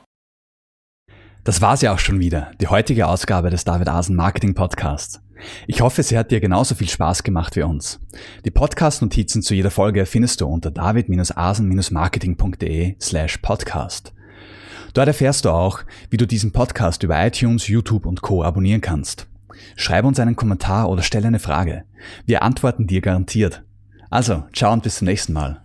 Das 1.44 1.62
war's 1.62 1.82
ja 1.82 1.94
auch 1.94 2.00
schon 2.00 2.20
wieder, 2.20 2.52
die 2.60 2.68
heutige 2.68 3.08
Ausgabe 3.08 3.50
des 3.50 3.64
David 3.64 3.88
Asen 3.88 4.16
Marketing 4.16 4.54
Podcasts. 4.54 5.22
Ich 5.68 5.82
hoffe, 5.82 6.02
sie 6.04 6.18
hat 6.18 6.32
dir 6.32 6.40
genauso 6.40 6.76
viel 6.76 6.88
Spaß 6.90 7.24
gemacht 7.24 7.56
wie 7.56 7.64
uns. 7.64 8.00
Die 8.46 8.52
Podcast-Notizen 8.52 9.42
zu 9.42 9.54
jeder 9.54 9.72
Folge 9.72 10.06
findest 10.06 10.40
du 10.42 10.48
unter 10.48 10.72
david-asen-marketing.de 10.72 12.96
slash 13.00 13.38
podcast. 13.40 14.14
Dort 14.96 15.10
erfährst 15.10 15.44
du 15.44 15.50
auch, 15.50 15.82
wie 16.10 16.16
du 16.16 16.26
diesen 16.26 16.54
Podcast 16.54 17.04
über 17.04 17.24
iTunes, 17.24 17.68
YouTube 17.68 18.06
und 18.06 18.22
Co. 18.22 18.44
abonnieren 18.44 18.80
kannst. 18.80 19.28
Schreib 19.76 20.06
uns 20.06 20.22
einen 20.22 20.38
Kommentar 20.38 20.90
oder 20.90 21.04
stell 21.04 21.26
eine 21.26 21.40
Frage. 21.40 21.84
Wir 22.26 22.44
antworten 22.44 22.88
dir 22.88 23.02
garantiert. 23.02 23.62
Also, 24.10 24.46
ciao 24.54 24.72
und 24.72 24.84
bis 24.84 24.96
zum 24.96 25.08
nächsten 25.08 25.34
Mal. 25.34 25.65